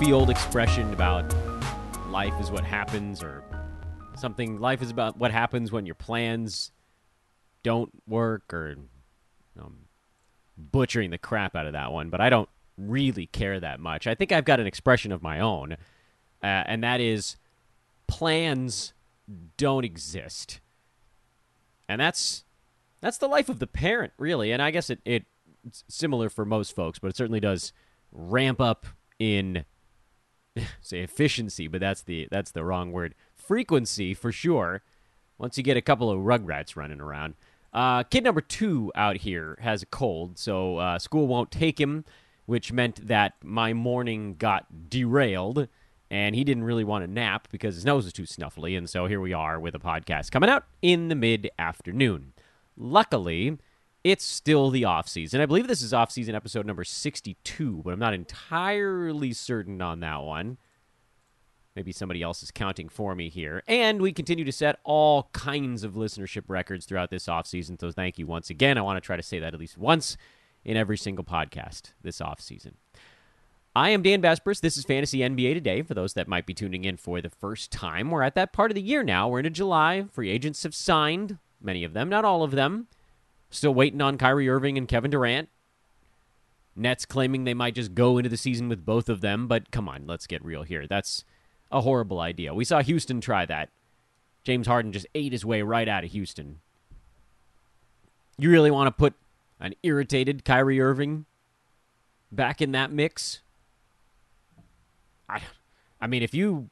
Goofy 0.00 0.14
old 0.14 0.30
expression 0.30 0.90
about 0.94 1.30
life 2.08 2.32
is 2.40 2.50
what 2.50 2.64
happens 2.64 3.22
or 3.22 3.44
something 4.14 4.58
life 4.58 4.80
is 4.80 4.90
about 4.90 5.18
what 5.18 5.30
happens 5.30 5.70
when 5.70 5.84
your 5.84 5.94
plans 5.94 6.72
don't 7.62 7.90
work 8.08 8.54
or 8.54 8.76
um, 9.60 9.80
butchering 10.56 11.10
the 11.10 11.18
crap 11.18 11.54
out 11.54 11.66
of 11.66 11.74
that 11.74 11.92
one, 11.92 12.08
but 12.08 12.18
I 12.18 12.30
don't 12.30 12.48
really 12.78 13.26
care 13.26 13.60
that 13.60 13.78
much. 13.78 14.06
I 14.06 14.14
think 14.14 14.32
I've 14.32 14.46
got 14.46 14.58
an 14.58 14.66
expression 14.66 15.12
of 15.12 15.22
my 15.22 15.38
own, 15.38 15.72
uh, 16.42 16.46
and 16.46 16.82
that 16.82 17.02
is 17.02 17.36
plans 18.06 18.94
don't 19.58 19.84
exist. 19.84 20.60
And 21.90 22.00
that's 22.00 22.44
that's 23.02 23.18
the 23.18 23.28
life 23.28 23.50
of 23.50 23.58
the 23.58 23.66
parent, 23.66 24.14
really. 24.16 24.50
And 24.50 24.62
I 24.62 24.70
guess 24.70 24.88
it, 24.88 25.00
it 25.04 25.26
it's 25.66 25.84
similar 25.88 26.30
for 26.30 26.46
most 26.46 26.74
folks, 26.74 26.98
but 26.98 27.08
it 27.08 27.16
certainly 27.18 27.40
does 27.40 27.74
ramp 28.10 28.62
up 28.62 28.86
in 29.18 29.66
say 30.80 31.00
efficiency, 31.00 31.68
but 31.68 31.80
that's 31.80 32.02
the 32.02 32.28
that's 32.30 32.50
the 32.50 32.64
wrong 32.64 32.92
word. 32.92 33.14
Frequency 33.34 34.14
for 34.14 34.32
sure. 34.32 34.82
Once 35.38 35.56
you 35.56 35.64
get 35.64 35.76
a 35.76 35.82
couple 35.82 36.10
of 36.10 36.18
rugrats 36.20 36.76
running 36.76 37.00
around. 37.00 37.34
Uh, 37.72 38.02
kid 38.02 38.24
number 38.24 38.40
two 38.40 38.92
out 38.94 39.18
here 39.18 39.56
has 39.62 39.82
a 39.82 39.86
cold, 39.86 40.38
so 40.38 40.76
uh, 40.78 40.98
school 40.98 41.26
won't 41.26 41.50
take 41.50 41.80
him, 41.80 42.04
which 42.46 42.72
meant 42.72 43.06
that 43.06 43.34
my 43.42 43.72
morning 43.72 44.34
got 44.34 44.90
derailed, 44.90 45.68
and 46.10 46.34
he 46.34 46.42
didn't 46.42 46.64
really 46.64 46.84
want 46.84 47.04
to 47.04 47.10
nap 47.10 47.48
because 47.52 47.76
his 47.76 47.84
nose 47.84 48.04
was 48.04 48.12
too 48.12 48.24
snuffly, 48.24 48.76
and 48.76 48.90
so 48.90 49.06
here 49.06 49.20
we 49.20 49.32
are 49.32 49.58
with 49.60 49.74
a 49.74 49.78
podcast 49.78 50.30
coming 50.30 50.50
out 50.50 50.64
in 50.82 51.08
the 51.08 51.14
mid 51.14 51.48
afternoon. 51.58 52.32
Luckily, 52.76 53.56
it's 54.02 54.24
still 54.24 54.70
the 54.70 54.84
off 54.84 55.08
season. 55.08 55.40
I 55.40 55.46
believe 55.46 55.68
this 55.68 55.82
is 55.82 55.92
off 55.92 56.10
season 56.10 56.34
episode 56.34 56.66
number 56.66 56.84
62, 56.84 57.82
but 57.84 57.92
I'm 57.92 57.98
not 57.98 58.14
entirely 58.14 59.32
certain 59.32 59.82
on 59.82 60.00
that 60.00 60.22
one. 60.22 60.58
Maybe 61.76 61.92
somebody 61.92 62.22
else 62.22 62.42
is 62.42 62.50
counting 62.50 62.88
for 62.88 63.14
me 63.14 63.28
here. 63.28 63.62
And 63.68 64.02
we 64.02 64.12
continue 64.12 64.44
to 64.44 64.52
set 64.52 64.80
all 64.84 65.28
kinds 65.32 65.84
of 65.84 65.94
listenership 65.94 66.44
records 66.48 66.84
throughout 66.84 67.10
this 67.10 67.28
off 67.28 67.46
season. 67.46 67.78
So 67.78 67.92
thank 67.92 68.18
you 68.18 68.26
once 68.26 68.50
again. 68.50 68.76
I 68.76 68.82
want 68.82 68.96
to 68.96 69.06
try 69.06 69.16
to 69.16 69.22
say 69.22 69.38
that 69.38 69.54
at 69.54 69.60
least 69.60 69.78
once 69.78 70.16
in 70.64 70.76
every 70.76 70.96
single 70.96 71.24
podcast 71.24 71.92
this 72.02 72.20
off 72.20 72.40
season. 72.40 72.76
I 73.76 73.90
am 73.90 74.02
Dan 74.02 74.20
Besbris. 74.20 74.60
This 74.60 74.76
is 74.76 74.84
Fantasy 74.84 75.18
NBA 75.18 75.54
Today. 75.54 75.82
For 75.82 75.94
those 75.94 76.14
that 76.14 76.26
might 76.26 76.44
be 76.44 76.54
tuning 76.54 76.84
in 76.84 76.96
for 76.96 77.20
the 77.20 77.30
first 77.30 77.70
time, 77.70 78.10
we're 78.10 78.22
at 78.22 78.34
that 78.34 78.52
part 78.52 78.72
of 78.72 78.74
the 78.74 78.82
year 78.82 79.04
now. 79.04 79.28
We're 79.28 79.38
into 79.38 79.50
July. 79.50 80.06
Free 80.10 80.28
agents 80.28 80.64
have 80.64 80.74
signed, 80.74 81.38
many 81.62 81.84
of 81.84 81.92
them, 81.92 82.08
not 82.08 82.24
all 82.24 82.42
of 82.42 82.50
them. 82.50 82.88
Still 83.50 83.74
waiting 83.74 84.00
on 84.00 84.16
Kyrie 84.16 84.48
Irving 84.48 84.78
and 84.78 84.88
Kevin 84.88 85.10
Durant. 85.10 85.48
Nets 86.76 87.04
claiming 87.04 87.44
they 87.44 87.54
might 87.54 87.74
just 87.74 87.94
go 87.94 88.16
into 88.16 88.30
the 88.30 88.36
season 88.36 88.68
with 88.68 88.86
both 88.86 89.08
of 89.08 89.20
them, 89.20 89.48
but 89.48 89.70
come 89.70 89.88
on, 89.88 90.06
let's 90.06 90.26
get 90.26 90.44
real 90.44 90.62
here. 90.62 90.86
That's 90.86 91.24
a 91.70 91.80
horrible 91.80 92.20
idea. 92.20 92.54
We 92.54 92.64
saw 92.64 92.80
Houston 92.80 93.20
try 93.20 93.44
that. 93.46 93.68
James 94.44 94.66
Harden 94.66 94.92
just 94.92 95.06
ate 95.14 95.32
his 95.32 95.44
way 95.44 95.62
right 95.62 95.88
out 95.88 96.04
of 96.04 96.12
Houston. 96.12 96.60
You 98.38 98.50
really 98.50 98.70
want 98.70 98.86
to 98.86 98.92
put 98.92 99.14
an 99.58 99.74
irritated 99.82 100.44
Kyrie 100.44 100.80
Irving 100.80 101.26
back 102.32 102.62
in 102.62 102.72
that 102.72 102.90
mix? 102.90 103.40
I, 105.28 105.42
I 106.00 106.06
mean, 106.06 106.22
if 106.22 106.32
you 106.32 106.70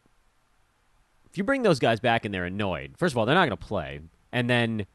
if 1.30 1.36
you 1.36 1.44
bring 1.44 1.62
those 1.62 1.78
guys 1.78 2.00
back 2.00 2.24
and 2.24 2.32
they're 2.32 2.46
annoyed, 2.46 2.94
first 2.96 3.12
of 3.12 3.18
all, 3.18 3.26
they're 3.26 3.34
not 3.34 3.48
going 3.48 3.58
to 3.58 3.66
play, 3.66 4.00
and 4.32 4.48
then 4.48 4.86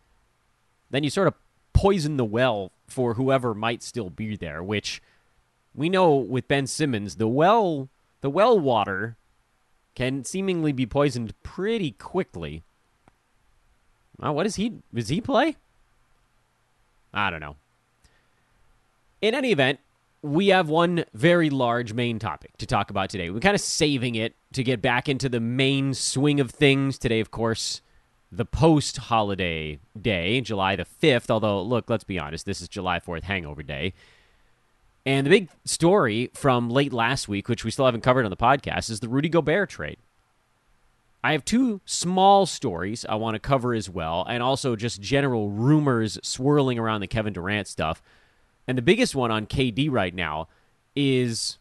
then 0.89 1.03
you 1.03 1.11
sort 1.11 1.27
of 1.27 1.35
poison 1.83 2.15
the 2.15 2.23
well 2.23 2.71
for 2.87 3.15
whoever 3.15 3.53
might 3.53 3.83
still 3.83 4.09
be 4.09 4.37
there. 4.37 4.63
Which 4.63 5.01
we 5.75 5.89
know 5.89 6.15
with 6.15 6.47
Ben 6.47 6.65
Simmons, 6.65 7.15
the 7.17 7.27
well 7.27 7.89
the 8.21 8.29
well 8.29 8.57
water 8.57 9.17
can 9.93 10.23
seemingly 10.23 10.71
be 10.71 10.85
poisoned 10.85 11.33
pretty 11.43 11.91
quickly. 11.91 12.63
Uh, 14.17 14.31
what 14.31 14.43
does 14.43 14.55
he 14.55 14.75
does 14.93 15.09
he 15.09 15.19
play? 15.19 15.57
I 17.13 17.29
don't 17.29 17.41
know. 17.41 17.57
In 19.21 19.35
any 19.35 19.51
event, 19.51 19.79
we 20.21 20.47
have 20.47 20.69
one 20.69 21.03
very 21.13 21.49
large 21.49 21.91
main 21.91 22.17
topic 22.17 22.55
to 22.59 22.65
talk 22.65 22.91
about 22.91 23.09
today. 23.09 23.29
We're 23.29 23.41
kind 23.41 23.55
of 23.55 23.61
saving 23.61 24.15
it 24.15 24.35
to 24.53 24.63
get 24.63 24.81
back 24.81 25.09
into 25.09 25.27
the 25.27 25.41
main 25.41 25.93
swing 25.93 26.39
of 26.39 26.51
things. 26.51 26.97
Today, 26.97 27.19
of 27.19 27.29
course, 27.29 27.81
the 28.35 28.45
post 28.45 28.97
holiday 28.97 29.79
day, 29.99 30.41
July 30.41 30.75
the 30.75 30.85
5th. 31.01 31.29
Although, 31.29 31.61
look, 31.61 31.89
let's 31.89 32.03
be 32.03 32.19
honest, 32.19 32.45
this 32.45 32.61
is 32.61 32.67
July 32.67 32.99
4th, 32.99 33.23
Hangover 33.23 33.63
Day. 33.63 33.93
And 35.05 35.25
the 35.25 35.29
big 35.29 35.49
story 35.65 36.31
from 36.33 36.69
late 36.69 36.93
last 36.93 37.27
week, 37.27 37.49
which 37.49 37.65
we 37.65 37.71
still 37.71 37.85
haven't 37.85 38.01
covered 38.01 38.25
on 38.25 38.31
the 38.31 38.37
podcast, 38.37 38.89
is 38.89 39.01
the 39.01 39.09
Rudy 39.09 39.29
Gobert 39.29 39.69
trade. 39.69 39.97
I 41.23 41.33
have 41.33 41.45
two 41.45 41.81
small 41.85 42.45
stories 42.45 43.05
I 43.07 43.15
want 43.15 43.35
to 43.35 43.39
cover 43.39 43.73
as 43.73 43.89
well, 43.89 44.25
and 44.27 44.41
also 44.41 44.75
just 44.75 45.01
general 45.01 45.49
rumors 45.49 46.19
swirling 46.23 46.79
around 46.79 47.01
the 47.01 47.07
Kevin 47.07 47.33
Durant 47.33 47.67
stuff. 47.67 48.01
And 48.67 48.77
the 48.77 48.81
biggest 48.81 49.13
one 49.15 49.31
on 49.31 49.45
KD 49.45 49.89
right 49.91 50.13
now 50.13 50.47
is 50.95 51.57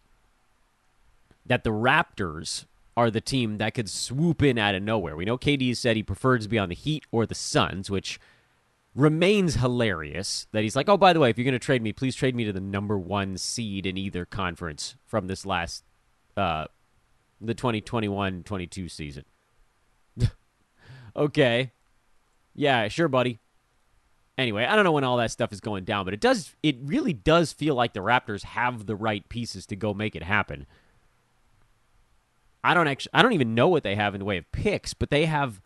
that 1.47 1.65
the 1.65 1.71
Raptors 1.71 2.65
are 2.97 3.11
the 3.11 3.21
team 3.21 3.59
that 3.59 3.75
could 3.75 3.89
swoop 3.89 4.43
in 4.43 4.59
out 4.59 4.75
of 4.75 4.83
nowhere. 4.83 5.17
We 5.17 5.25
know 5.25 5.39
KD 5.39 5.77
said 5.77 5.97
he 5.97 6.03
prefers 6.03 6.45
to 6.45 6.49
be 6.49 6.59
on 6.59 6.69
the 6.69 6.75
Heat 6.75 7.05
or 7.11 7.27
the 7.27 7.35
Suns, 7.35 7.91
which 7.91 8.21
remains 8.95 9.55
hilarious. 9.55 10.47
That 10.53 10.63
he's 10.63 10.77
like, 10.77 10.89
oh, 10.89 10.97
by 10.97 11.13
the 11.13 11.21
way, 11.21 11.31
if 11.31 11.39
you're 11.39 11.45
going 11.45 11.53
to 11.53 11.59
trade 11.59 11.83
me, 11.83 11.93
please 11.93 12.15
trade 12.15 12.35
me 12.35 12.45
to 12.45 12.53
the 12.53 12.61
number 12.61 12.99
one 12.99 13.39
seed 13.39 13.87
in 13.87 13.97
either 13.97 14.25
conference 14.25 14.97
from 15.07 15.27
this 15.27 15.47
last, 15.47 15.85
uh, 16.37 16.67
the 17.41 17.55
2021 17.55 18.43
22 18.43 18.89
season. 18.89 19.25
okay. 21.17 21.73
Yeah, 22.55 22.89
sure, 22.89 23.09
buddy. 23.09 23.39
Anyway, 24.37 24.65
I 24.65 24.75
don't 24.75 24.85
know 24.85 24.93
when 24.93 25.05
all 25.05 25.19
that 25.19 25.31
stuff 25.31 25.53
is 25.53 25.61
going 25.61 25.85
down, 25.85 26.05
but 26.05 26.15
it 26.15 26.21
does 26.21 26.55
it 26.63 26.77
really 26.83 27.13
does 27.13 27.53
feel 27.53 27.75
like 27.75 27.93
the 27.93 28.01
Raptors 28.01 28.45
have 28.45 28.87
the 28.87 28.97
right 28.97 29.27
pieces 29.29 29.67
to 29.67 29.77
go 29.77 29.93
make 29.93 30.17
it 30.17 30.23
happen. 30.23 30.67
I 32.65 32.75
don't 32.75 32.87
actually 32.87 33.11
I 33.15 33.23
don't 33.23 33.33
even 33.33 33.55
know 33.55 33.69
what 33.69 33.83
they 33.83 33.97
have 33.97 34.15
in 34.15 34.21
the 34.21 34.25
way 34.25 34.39
of 34.39 34.51
picks, 34.53 34.95
but 34.95 35.11
they 35.11 35.27
have 35.27 35.61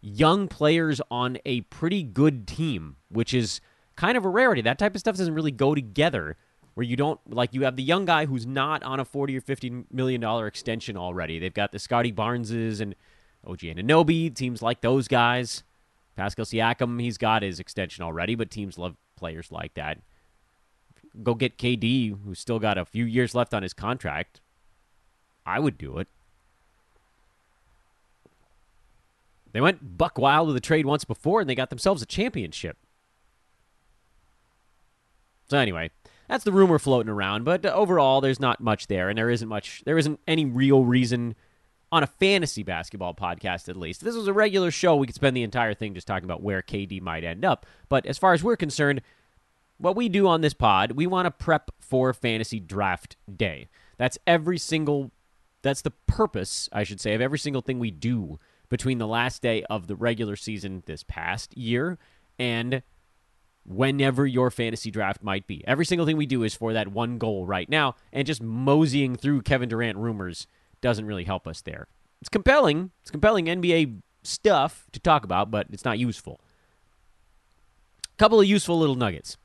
young 0.00 0.48
players 0.48 1.00
on 1.10 1.38
a 1.44 1.62
pretty 1.62 2.02
good 2.02 2.46
team, 2.46 2.96
which 3.08 3.34
is 3.34 3.60
kind 3.96 4.16
of 4.16 4.24
a 4.24 4.28
rarity. 4.28 4.60
That 4.60 4.78
type 4.78 4.94
of 4.94 5.00
stuff 5.00 5.16
doesn't 5.16 5.34
really 5.34 5.50
go 5.50 5.74
together 5.74 6.36
where 6.74 6.84
you 6.84 6.96
don't 6.96 7.18
like 7.28 7.52
you 7.52 7.64
have 7.64 7.74
the 7.74 7.82
young 7.82 8.04
guy 8.04 8.26
who's 8.26 8.46
not 8.46 8.82
on 8.84 9.00
a 9.00 9.04
40 9.04 9.36
or 9.36 9.40
50 9.40 9.84
million 9.90 10.20
dollar 10.20 10.46
extension 10.46 10.96
already. 10.96 11.38
They've 11.38 11.52
got 11.52 11.72
the 11.72 11.78
Scottie 11.78 12.12
Barneses 12.12 12.80
and 12.80 12.94
OG 13.44 13.58
Anunoby, 13.58 14.32
teams 14.32 14.62
like 14.62 14.80
those 14.80 15.08
guys. 15.08 15.64
Pascal 16.16 16.44
Siakam, 16.44 17.00
he's 17.00 17.18
got 17.18 17.42
his 17.42 17.60
extension 17.60 18.04
already, 18.04 18.34
but 18.34 18.50
teams 18.50 18.78
love 18.78 18.96
players 19.16 19.50
like 19.50 19.74
that. 19.74 19.98
Go 21.22 21.34
get 21.34 21.58
KD, 21.58 22.16
who's 22.24 22.38
still 22.38 22.58
got 22.58 22.78
a 22.78 22.84
few 22.84 23.04
years 23.04 23.34
left 23.34 23.54
on 23.54 23.62
his 23.62 23.74
contract. 23.74 24.40
I 25.44 25.58
would 25.58 25.78
do 25.78 25.98
it. 25.98 26.08
They 29.58 29.62
went 29.62 29.98
buck 29.98 30.18
wild 30.18 30.46
with 30.46 30.56
a 30.56 30.60
trade 30.60 30.86
once 30.86 31.04
before, 31.04 31.40
and 31.40 31.50
they 31.50 31.56
got 31.56 31.68
themselves 31.68 32.00
a 32.00 32.06
championship. 32.06 32.76
So 35.50 35.58
anyway, 35.58 35.90
that's 36.28 36.44
the 36.44 36.52
rumor 36.52 36.78
floating 36.78 37.10
around. 37.10 37.44
But 37.44 37.66
uh, 37.66 37.70
overall, 37.70 38.20
there's 38.20 38.38
not 38.38 38.60
much 38.60 38.86
there, 38.86 39.08
and 39.08 39.18
there 39.18 39.30
isn't 39.30 39.48
much. 39.48 39.82
There 39.84 39.98
isn't 39.98 40.20
any 40.28 40.44
real 40.44 40.84
reason 40.84 41.34
on 41.90 42.04
a 42.04 42.06
fantasy 42.06 42.62
basketball 42.62 43.14
podcast, 43.14 43.68
at 43.68 43.76
least. 43.76 44.02
If 44.02 44.06
this 44.06 44.14
was 44.14 44.28
a 44.28 44.32
regular 44.32 44.70
show, 44.70 44.94
we 44.94 45.08
could 45.08 45.16
spend 45.16 45.36
the 45.36 45.42
entire 45.42 45.74
thing 45.74 45.92
just 45.92 46.06
talking 46.06 46.26
about 46.26 46.40
where 46.40 46.62
KD 46.62 47.02
might 47.02 47.24
end 47.24 47.44
up. 47.44 47.66
But 47.88 48.06
as 48.06 48.16
far 48.16 48.34
as 48.34 48.44
we're 48.44 48.54
concerned, 48.54 49.02
what 49.78 49.96
we 49.96 50.08
do 50.08 50.28
on 50.28 50.40
this 50.40 50.54
pod, 50.54 50.92
we 50.92 51.08
want 51.08 51.26
to 51.26 51.32
prep 51.32 51.72
for 51.80 52.12
fantasy 52.12 52.60
draft 52.60 53.16
day. 53.28 53.66
That's 53.96 54.18
every 54.24 54.58
single. 54.58 55.10
That's 55.62 55.82
the 55.82 55.94
purpose, 56.06 56.68
I 56.72 56.84
should 56.84 57.00
say, 57.00 57.14
of 57.14 57.20
every 57.20 57.40
single 57.40 57.62
thing 57.62 57.80
we 57.80 57.90
do 57.90 58.38
between 58.68 58.98
the 58.98 59.06
last 59.06 59.42
day 59.42 59.62
of 59.64 59.86
the 59.86 59.96
regular 59.96 60.36
season 60.36 60.82
this 60.86 61.02
past 61.02 61.56
year 61.56 61.98
and 62.38 62.82
whenever 63.64 64.26
your 64.26 64.50
fantasy 64.50 64.90
draft 64.90 65.22
might 65.22 65.46
be. 65.46 65.62
Every 65.66 65.84
single 65.84 66.06
thing 66.06 66.16
we 66.16 66.26
do 66.26 66.42
is 66.42 66.54
for 66.54 66.72
that 66.72 66.88
one 66.88 67.18
goal 67.18 67.46
right 67.46 67.68
now, 67.68 67.96
and 68.12 68.26
just 68.26 68.42
moseying 68.42 69.16
through 69.16 69.42
Kevin 69.42 69.68
Durant 69.68 69.98
rumors 69.98 70.46
doesn't 70.80 71.04
really 71.04 71.24
help 71.24 71.46
us 71.46 71.60
there. 71.60 71.86
It's 72.20 72.28
compelling. 72.28 72.90
It's 73.02 73.10
compelling 73.10 73.46
NBA 73.46 74.00
stuff 74.22 74.86
to 74.92 75.00
talk 75.00 75.24
about, 75.24 75.50
but 75.50 75.66
it's 75.70 75.84
not 75.84 75.98
useful. 75.98 76.40
Couple 78.16 78.40
of 78.40 78.46
useful 78.46 78.78
little 78.78 78.96
nuggets. 78.96 79.36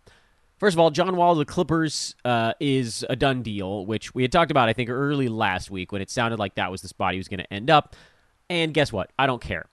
First 0.57 0.75
of 0.75 0.79
all, 0.79 0.89
John 0.89 1.15
Wall 1.17 1.33
of 1.33 1.37
the 1.37 1.45
Clippers 1.45 2.15
uh, 2.23 2.53
is 2.59 3.05
a 3.09 3.15
done 3.15 3.43
deal, 3.43 3.85
which 3.85 4.15
we 4.15 4.21
had 4.21 4.31
talked 4.31 4.49
about, 4.49 4.69
I 4.69 4.73
think, 4.73 4.89
early 4.89 5.27
last 5.27 5.69
week 5.69 5.91
when 5.91 6.01
it 6.01 6.09
sounded 6.09 6.39
like 6.39 6.55
that 6.55 6.71
was 6.71 6.81
the 6.81 6.87
spot 6.87 7.13
he 7.13 7.19
was 7.19 7.27
going 7.27 7.41
to 7.41 7.53
end 7.53 7.69
up. 7.69 7.95
And 8.49 8.73
guess 8.73 8.91
what? 8.91 9.11
I 9.17 9.25
don't 9.25 9.41
care. 9.41 9.65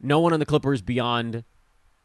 No 0.00 0.20
one 0.20 0.32
on 0.32 0.40
the 0.40 0.46
Clippers 0.46 0.82
beyond 0.82 1.44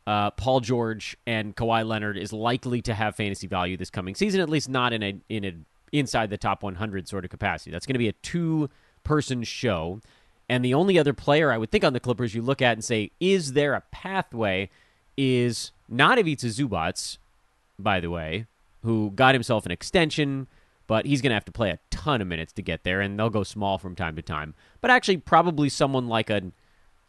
uh, 0.07 0.31
Paul 0.31 0.59
George 0.59 1.17
and 1.25 1.55
Kawhi 1.55 1.85
Leonard 1.85 2.17
is 2.17 2.31
likely 2.31 2.81
to 2.83 2.93
have 2.93 3.15
fantasy 3.15 3.47
value 3.47 3.77
this 3.77 3.89
coming 3.89 4.15
season, 4.15 4.41
at 4.41 4.49
least 4.49 4.69
not 4.69 4.93
in 4.93 5.03
a 5.03 5.15
in 5.29 5.45
a 5.45 5.53
inside 5.91 6.29
the 6.29 6.37
top 6.37 6.63
100 6.63 7.07
sort 7.07 7.23
of 7.23 7.31
capacity. 7.31 7.71
That's 7.71 7.85
going 7.85 7.93
to 7.93 7.99
be 7.99 8.09
a 8.09 8.13
two 8.13 8.69
person 9.03 9.43
show. 9.43 10.01
And 10.47 10.63
the 10.63 10.73
only 10.73 10.99
other 10.99 11.13
player 11.13 11.51
I 11.51 11.57
would 11.57 11.71
think 11.71 11.83
on 11.83 11.93
the 11.93 11.99
Clippers 11.99 12.35
you 12.35 12.41
look 12.41 12.61
at 12.61 12.73
and 12.73 12.83
say, 12.83 13.11
is 13.19 13.53
there 13.53 13.73
a 13.73 13.81
pathway? 13.91 14.69
Is 15.17 15.71
not 15.87 16.19
Ivica 16.19 16.47
Zubac, 16.47 17.17
by 17.79 18.01
the 18.01 18.09
way, 18.09 18.47
who 18.83 19.11
got 19.11 19.33
himself 19.33 19.65
an 19.65 19.71
extension, 19.71 20.47
but 20.87 21.05
he's 21.05 21.21
going 21.21 21.31
to 21.31 21.35
have 21.35 21.45
to 21.45 21.51
play 21.51 21.71
a 21.71 21.79
ton 21.89 22.21
of 22.21 22.27
minutes 22.27 22.53
to 22.53 22.61
get 22.61 22.83
there, 22.83 23.01
and 23.01 23.17
they'll 23.17 23.29
go 23.29 23.43
small 23.43 23.77
from 23.77 23.95
time 23.95 24.15
to 24.15 24.21
time. 24.21 24.53
But 24.81 24.91
actually, 24.91 25.17
probably 25.17 25.69
someone 25.69 26.07
like 26.07 26.29
a, 26.29 26.51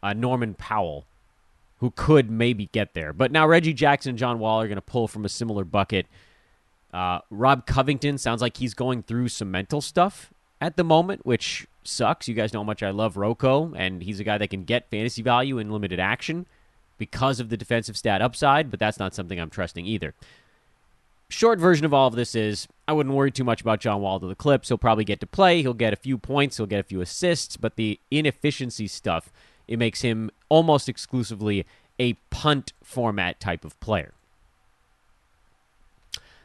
a 0.01 0.13
Norman 0.13 0.53
Powell 0.55 1.05
who 1.79 1.91
could 1.91 2.31
maybe 2.31 2.69
get 2.71 2.93
there. 2.93 3.13
But 3.13 3.31
now 3.31 3.47
Reggie 3.47 3.73
Jackson 3.73 4.11
and 4.11 4.19
John 4.19 4.39
Wall 4.39 4.61
are 4.61 4.67
going 4.67 4.77
to 4.77 4.81
pull 4.81 5.07
from 5.07 5.25
a 5.25 5.29
similar 5.29 5.63
bucket. 5.63 6.07
Uh, 6.91 7.19
Rob 7.29 7.65
Covington 7.67 8.17
sounds 8.17 8.41
like 8.41 8.57
he's 8.57 8.73
going 8.73 9.03
through 9.03 9.29
some 9.29 9.51
mental 9.51 9.81
stuff 9.81 10.33
at 10.59 10.75
the 10.75 10.83
moment, 10.83 11.25
which 11.25 11.67
sucks. 11.83 12.27
You 12.27 12.33
guys 12.33 12.53
know 12.53 12.59
how 12.61 12.65
much 12.65 12.81
I 12.81 12.89
love 12.89 13.17
Rocco, 13.17 13.73
and 13.75 14.01
he's 14.01 14.19
a 14.19 14.23
guy 14.23 14.37
that 14.37 14.49
can 14.49 14.63
get 14.63 14.89
fantasy 14.89 15.21
value 15.21 15.59
in 15.59 15.71
limited 15.71 15.99
action 15.99 16.47
because 16.97 17.39
of 17.39 17.49
the 17.49 17.57
defensive 17.57 17.95
stat 17.95 18.21
upside, 18.21 18.71
but 18.71 18.79
that's 18.79 18.97
not 18.97 19.13
something 19.13 19.39
I'm 19.39 19.51
trusting 19.51 19.85
either. 19.85 20.15
Short 21.29 21.59
version 21.59 21.85
of 21.85 21.93
all 21.93 22.07
of 22.07 22.15
this 22.15 22.35
is 22.35 22.67
I 22.87 22.93
wouldn't 22.93 23.15
worry 23.15 23.31
too 23.31 23.43
much 23.43 23.61
about 23.61 23.81
John 23.81 24.01
Wall 24.01 24.19
to 24.19 24.27
the 24.27 24.35
Clips. 24.35 24.69
He'll 24.69 24.77
probably 24.77 25.03
get 25.03 25.19
to 25.19 25.27
play. 25.27 25.61
He'll 25.61 25.73
get 25.73 25.93
a 25.93 25.97
few 25.97 26.17
points. 26.17 26.57
He'll 26.57 26.65
get 26.65 26.79
a 26.79 26.83
few 26.83 27.01
assists, 27.01 27.57
but 27.57 27.75
the 27.75 27.99
inefficiency 28.09 28.87
stuff 28.87 29.31
it 29.67 29.77
makes 29.77 30.01
him 30.01 30.31
almost 30.49 30.87
exclusively 30.87 31.65
a 31.99 32.13
punt 32.29 32.73
format 32.83 33.39
type 33.39 33.65
of 33.65 33.77
player. 33.79 34.13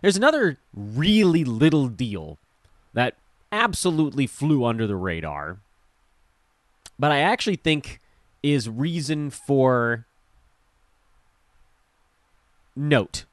There's 0.00 0.16
another 0.16 0.58
really 0.74 1.44
little 1.44 1.86
deal 1.86 2.38
that 2.92 3.14
absolutely 3.52 4.26
flew 4.26 4.64
under 4.64 4.86
the 4.86 4.96
radar, 4.96 5.58
but 6.98 7.12
I 7.12 7.20
actually 7.20 7.56
think 7.56 8.00
is 8.42 8.68
reason 8.68 9.30
for 9.30 10.06
note. 12.74 13.24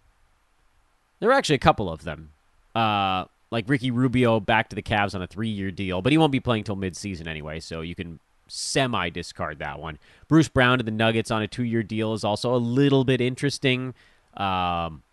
There 1.19 1.29
are 1.29 1.33
actually 1.33 1.55
a 1.55 1.59
couple 1.59 1.89
of 1.89 2.03
them. 2.03 2.31
Uh, 2.75 3.25
like 3.51 3.67
Ricky 3.67 3.91
Rubio 3.91 4.39
back 4.39 4.69
to 4.69 4.75
the 4.75 4.81
Cavs 4.81 5.15
on 5.15 5.21
a 5.21 5.27
three 5.27 5.49
year 5.49 5.71
deal, 5.71 6.01
but 6.01 6.11
he 6.11 6.17
won't 6.17 6.31
be 6.31 6.39
playing 6.39 6.63
till 6.63 6.75
midseason 6.75 7.27
anyway, 7.27 7.59
so 7.59 7.81
you 7.81 7.95
can 7.95 8.19
semi 8.47 9.09
discard 9.09 9.59
that 9.59 9.79
one. 9.79 9.97
Bruce 10.27 10.47
Brown 10.47 10.77
to 10.77 10.83
the 10.83 10.91
Nuggets 10.91 11.31
on 11.31 11.41
a 11.41 11.47
two 11.47 11.63
year 11.63 11.83
deal 11.83 12.13
is 12.13 12.23
also 12.23 12.53
a 12.53 12.57
little 12.57 13.03
bit 13.03 13.21
interesting, 13.21 13.93
um, 14.37 15.03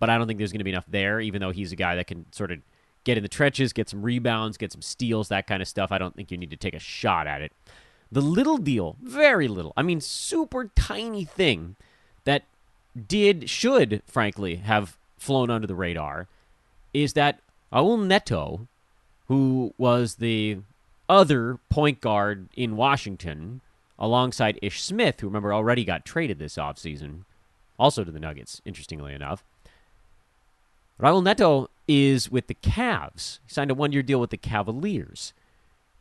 but 0.00 0.10
I 0.10 0.18
don't 0.18 0.26
think 0.26 0.38
there's 0.38 0.52
going 0.52 0.58
to 0.58 0.64
be 0.64 0.70
enough 0.70 0.86
there, 0.88 1.20
even 1.20 1.40
though 1.40 1.50
he's 1.50 1.72
a 1.72 1.76
guy 1.76 1.94
that 1.96 2.06
can 2.06 2.26
sort 2.32 2.50
of 2.50 2.58
get 3.04 3.16
in 3.16 3.22
the 3.22 3.28
trenches, 3.28 3.72
get 3.72 3.88
some 3.88 4.02
rebounds, 4.02 4.56
get 4.56 4.72
some 4.72 4.82
steals, 4.82 5.28
that 5.28 5.46
kind 5.46 5.62
of 5.62 5.68
stuff. 5.68 5.92
I 5.92 5.98
don't 5.98 6.16
think 6.16 6.30
you 6.30 6.38
need 6.38 6.50
to 6.50 6.56
take 6.56 6.74
a 6.74 6.80
shot 6.80 7.26
at 7.26 7.42
it. 7.42 7.52
The 8.10 8.22
little 8.22 8.58
deal, 8.58 8.96
very 9.02 9.48
little, 9.48 9.72
I 9.76 9.82
mean, 9.82 10.00
super 10.00 10.70
tiny 10.74 11.24
thing 11.24 11.76
that 12.24 12.44
did, 13.08 13.50
should, 13.50 14.02
frankly, 14.06 14.56
have 14.56 14.96
flown 15.24 15.50
under 15.50 15.66
the 15.66 15.74
radar 15.74 16.28
is 16.92 17.14
that 17.14 17.40
Raul 17.72 18.06
Neto, 18.06 18.68
who 19.26 19.74
was 19.78 20.16
the 20.16 20.58
other 21.08 21.58
point 21.70 22.00
guard 22.00 22.48
in 22.54 22.76
Washington 22.76 23.60
alongside 23.98 24.58
Ish 24.62 24.82
Smith, 24.82 25.20
who 25.20 25.26
remember 25.26 25.52
already 25.52 25.84
got 25.84 26.04
traded 26.04 26.38
this 26.38 26.56
offseason, 26.56 27.22
also 27.78 28.04
to 28.04 28.10
the 28.10 28.20
Nuggets, 28.20 28.60
interestingly 28.64 29.14
enough. 29.14 29.42
Raul 31.00 31.24
Neto 31.24 31.68
is 31.88 32.30
with 32.30 32.46
the 32.46 32.54
Cavs. 32.54 33.40
He 33.46 33.52
signed 33.52 33.70
a 33.70 33.74
one 33.74 33.92
year 33.92 34.02
deal 34.02 34.20
with 34.20 34.30
the 34.30 34.36
Cavaliers 34.36 35.32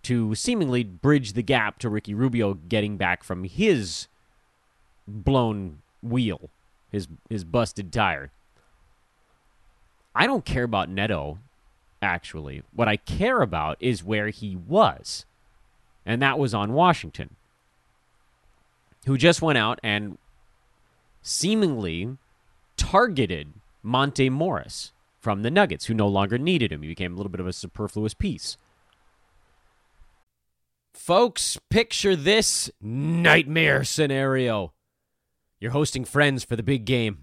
to 0.04 0.36
seemingly 0.36 0.84
bridge 0.84 1.34
the 1.34 1.42
gap 1.42 1.80
to 1.80 1.90
Ricky 1.90 2.14
Rubio 2.14 2.54
getting 2.54 2.98
back 2.98 3.24
from 3.24 3.46
his 3.46 4.08
blown 5.08 5.82
wheel, 6.02 6.50
his 6.92 7.08
his 7.30 7.44
busted 7.44 7.92
tire. 7.92 8.32
I 10.16 10.28
don't 10.28 10.46
care 10.46 10.64
about 10.64 10.90
Neto 10.90 11.40
actually. 12.04 12.64
What 12.74 12.88
I 12.88 12.98
care 12.98 13.42
about 13.42 13.78
is 13.80 14.04
where 14.04 14.30
he 14.30 14.56
was. 14.56 15.26
And 16.06 16.22
that 16.22 16.38
was 16.38 16.54
on 16.54 16.74
Washington, 16.74 17.38
who 19.06 19.18
just 19.18 19.42
went 19.42 19.58
out 19.58 19.80
and 19.82 20.18
seemingly 21.22 22.18
targeted 22.76 23.54
Monte 23.82 24.30
Morris 24.30 24.92
from 25.20 25.42
the 25.42 25.52
Nuggets, 25.52 25.86
who 25.86 25.94
no 25.94 26.08
longer 26.08 26.38
needed 26.38 26.74
him. 26.74 26.82
He 26.82 26.90
became 26.90 27.14
a 27.14 27.16
little 27.16 27.32
bit 27.32 27.40
of 27.40 27.48
a 27.48 27.54
superfluous 27.54 28.14
piece. 28.14 28.58
Folks, 30.94 31.58
picture 31.70 32.16
this 32.16 32.70
nightmare 32.82 33.86
scenario. 33.86 34.74
You're 35.60 35.72
hosting 35.72 36.04
friends 36.04 36.44
for 36.44 36.58
the 36.58 36.64
big 36.64 36.84
game. 36.84 37.23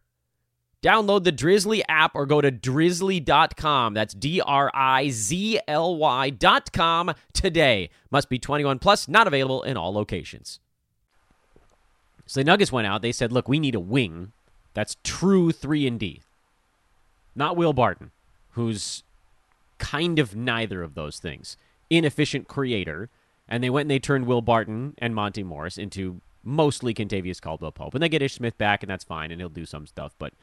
Download 0.83 1.23
the 1.23 1.31
Drizly 1.31 1.81
app 1.87 2.15
or 2.15 2.25
go 2.25 2.41
to 2.41 2.51
drizly.com. 2.51 3.93
That's 3.93 4.15
D 4.15 4.41
R 4.41 4.71
I 4.73 5.09
Z 5.09 5.59
L 5.67 5.95
Y.com 5.95 7.13
today. 7.33 7.89
Must 8.09 8.29
be 8.29 8.39
21 8.39 8.79
plus, 8.79 9.07
not 9.07 9.27
available 9.27 9.61
in 9.61 9.77
all 9.77 9.93
locations. 9.93 10.59
So 12.25 12.39
the 12.39 12.45
Nuggets 12.45 12.71
went 12.71 12.87
out. 12.87 13.01
They 13.01 13.11
said, 13.11 13.31
look, 13.31 13.47
we 13.47 13.59
need 13.59 13.75
a 13.75 13.79
wing 13.79 14.31
that's 14.73 14.97
true 15.03 15.51
3 15.51 15.87
and 15.87 15.99
D. 15.99 16.21
Not 17.35 17.55
Will 17.55 17.73
Barton, 17.73 18.11
who's 18.51 19.03
kind 19.77 20.19
of 20.19 20.35
neither 20.35 20.81
of 20.81 20.95
those 20.95 21.19
things. 21.19 21.57
Inefficient 21.89 22.47
creator. 22.47 23.09
And 23.47 23.63
they 23.63 23.69
went 23.69 23.85
and 23.85 23.91
they 23.91 23.99
turned 23.99 24.25
Will 24.25 24.41
Barton 24.41 24.95
and 24.97 25.13
Monte 25.13 25.43
Morris 25.43 25.77
into 25.77 26.21
mostly 26.43 26.93
Kentavious 26.93 27.41
Caldwell 27.41 27.71
Pope. 27.71 27.93
And 27.93 28.01
they 28.01 28.09
get 28.09 28.21
Ish 28.21 28.35
Smith 28.35 28.57
back, 28.57 28.81
and 28.81 28.89
that's 28.89 29.03
fine, 29.03 29.31
and 29.31 29.41
he'll 29.41 29.49
do 29.49 29.65
some 29.65 29.85
stuff. 29.85 30.13
But 30.17 30.33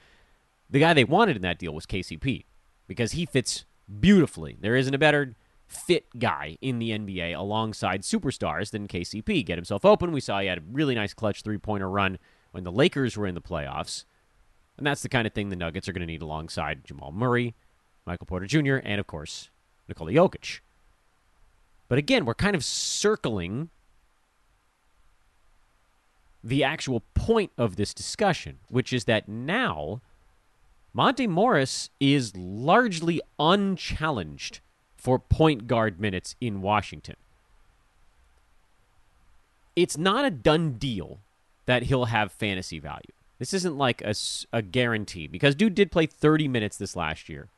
the 0.71 0.81
guy 0.81 0.93
they 0.95 1.05
wanted 1.05 1.37
in 1.37 1.43
that 1.43 1.59
deal 1.59 1.73
was 1.73 1.87
KCP 1.87 2.45
because 2.87 3.13
he 3.13 3.27
fits 3.27 3.65
beautifully. 4.01 4.57
There 4.61 4.77
isn't 4.77 4.95
a 4.95 4.99
better 4.99 5.35
fit 5.67 6.07
guy 6.19 6.57
in 6.61 6.79
the 6.79 6.91
NBA 6.91 7.37
alongside 7.37 8.03
superstars 8.03 8.71
than 8.71 8.89
KCP. 8.89 9.45
Get 9.45 9.59
himself 9.59 9.85
open. 9.85 10.13
We 10.13 10.21
saw 10.21 10.41
he 10.41 10.47
had 10.47 10.59
a 10.59 10.63
really 10.71 10.95
nice 10.95 11.15
clutch 11.15 11.43
three 11.43 11.59
pointer 11.59 11.89
run 11.89 12.19
when 12.53 12.65
the 12.65 12.73
Lakers 12.73 13.17
were 13.17 13.27
in 13.27 13.35
the 13.35 13.41
playoffs. 13.41 14.05
And 14.77 14.87
that's 14.87 15.03
the 15.03 15.09
kind 15.09 15.27
of 15.27 15.33
thing 15.33 15.49
the 15.49 15.57
Nuggets 15.57 15.89
are 15.89 15.93
going 15.93 16.01
to 16.01 16.07
need 16.07 16.23
alongside 16.23 16.85
Jamal 16.85 17.13
Murray, 17.13 17.55
Michael 18.07 18.27
Porter 18.27 18.47
Jr., 18.47 18.77
and 18.77 19.01
of 19.01 19.07
course, 19.07 19.51
Nikola 19.89 20.13
Jokic. 20.13 20.61
But 21.89 21.99
again, 21.99 22.25
we're 22.25 22.35
kind 22.35 22.55
of 22.55 22.65
circling 22.65 23.71
the 26.45 26.63
actual 26.63 27.03
point 27.15 27.51
of 27.59 27.77
this 27.77 27.93
discussion, 27.93 28.59
which 28.69 28.93
is 28.93 29.05
that 29.05 29.29
now 29.29 30.01
Monte 30.92 31.26
Morris 31.26 31.90
is 32.00 32.37
largely 32.37 33.21
unchallenged 33.38 34.61
for 34.97 35.18
point 35.18 35.66
guard 35.66 36.00
minutes 36.00 36.35
in 36.40 36.61
Washington. 36.61 37.16
It's 39.76 39.97
not 39.97 40.25
a 40.25 40.30
done 40.30 40.73
deal 40.73 41.21
that 41.66 41.85
he'll 41.85 42.07
have 42.07 42.33
fantasy 42.33 42.78
value. 42.78 43.12
This 43.38 43.54
isn't 43.54 43.78
like 43.78 44.02
a, 44.02 44.14
a 44.52 44.62
guarantee 44.62 45.28
because 45.28 45.54
dude 45.54 45.75
did 45.75 45.92
play 45.92 46.07
30 46.07 46.49
minutes 46.49 46.76
this 46.76 46.97
last 46.97 47.28
year 47.28 47.49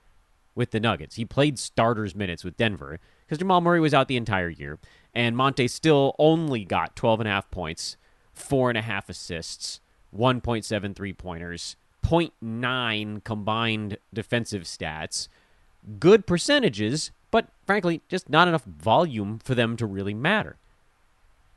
with 0.55 0.73
the 0.73 0.81
Nuggets. 0.81 1.17
He 1.17 1.25
played 1.25 1.59
starters 1.59 2.15
minutes 2.15 2.45
with 2.45 2.57
Denver 2.57 3.01
because 3.25 3.39
Jamal 3.39 3.63
Murray 3.63 3.81
was 3.81 3.95
out 3.95 4.09
the 4.09 4.17
entire 4.17 4.51
year, 4.51 4.79
and 5.15 5.37
Monte 5.37 5.69
still 5.69 6.15
only 6.19 6.65
got 6.65 6.97
12 6.97 7.21
and 7.21 7.29
a 7.29 7.33
half 7.33 7.51
points, 7.51 7.97
four 8.35 8.69
and 8.69 8.77
a 8.77 8.83
half 8.83 9.09
assists, 9.09 9.81
1.7 10.15 10.95
three 10.95 11.13
pointers, 11.13 11.77
0.9 12.11 13.23
combined 13.23 13.99
defensive 14.13 14.63
stats. 14.65 15.29
Good 16.01 16.27
percentages, 16.27 17.13
but 17.31 17.47
frankly, 17.67 18.03
just 18.09 18.29
not 18.29 18.49
enough 18.49 18.65
volume 18.65 19.39
for 19.39 19.55
them 19.55 19.77
to 19.77 19.87
really 19.87 20.15
matter. 20.15 20.57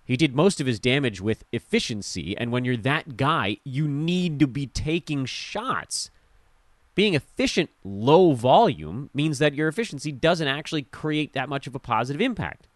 He 0.05 0.15
did 0.15 0.35
most 0.35 0.61
of 0.61 0.67
his 0.67 0.79
damage 0.79 1.21
with 1.21 1.45
efficiency, 1.51 2.37
and 2.37 2.51
when 2.51 2.65
you're 2.65 2.77
that 2.77 3.17
guy, 3.17 3.57
you 3.63 3.87
need 3.87 4.37
to 4.39 4.47
be 4.47 4.67
taking 4.67 5.25
shots. 5.25 6.11
Being 6.93 7.15
efficient 7.15 7.71
low 7.83 8.33
volume 8.33 9.09
means 9.13 9.39
that 9.39 9.55
your 9.55 9.67
efficiency 9.67 10.11
doesn't 10.11 10.47
actually 10.47 10.83
create 10.83 11.33
that 11.33 11.49
much 11.49 11.65
of 11.65 11.73
a 11.73 11.79
positive 11.79 12.21
impact. 12.21 12.67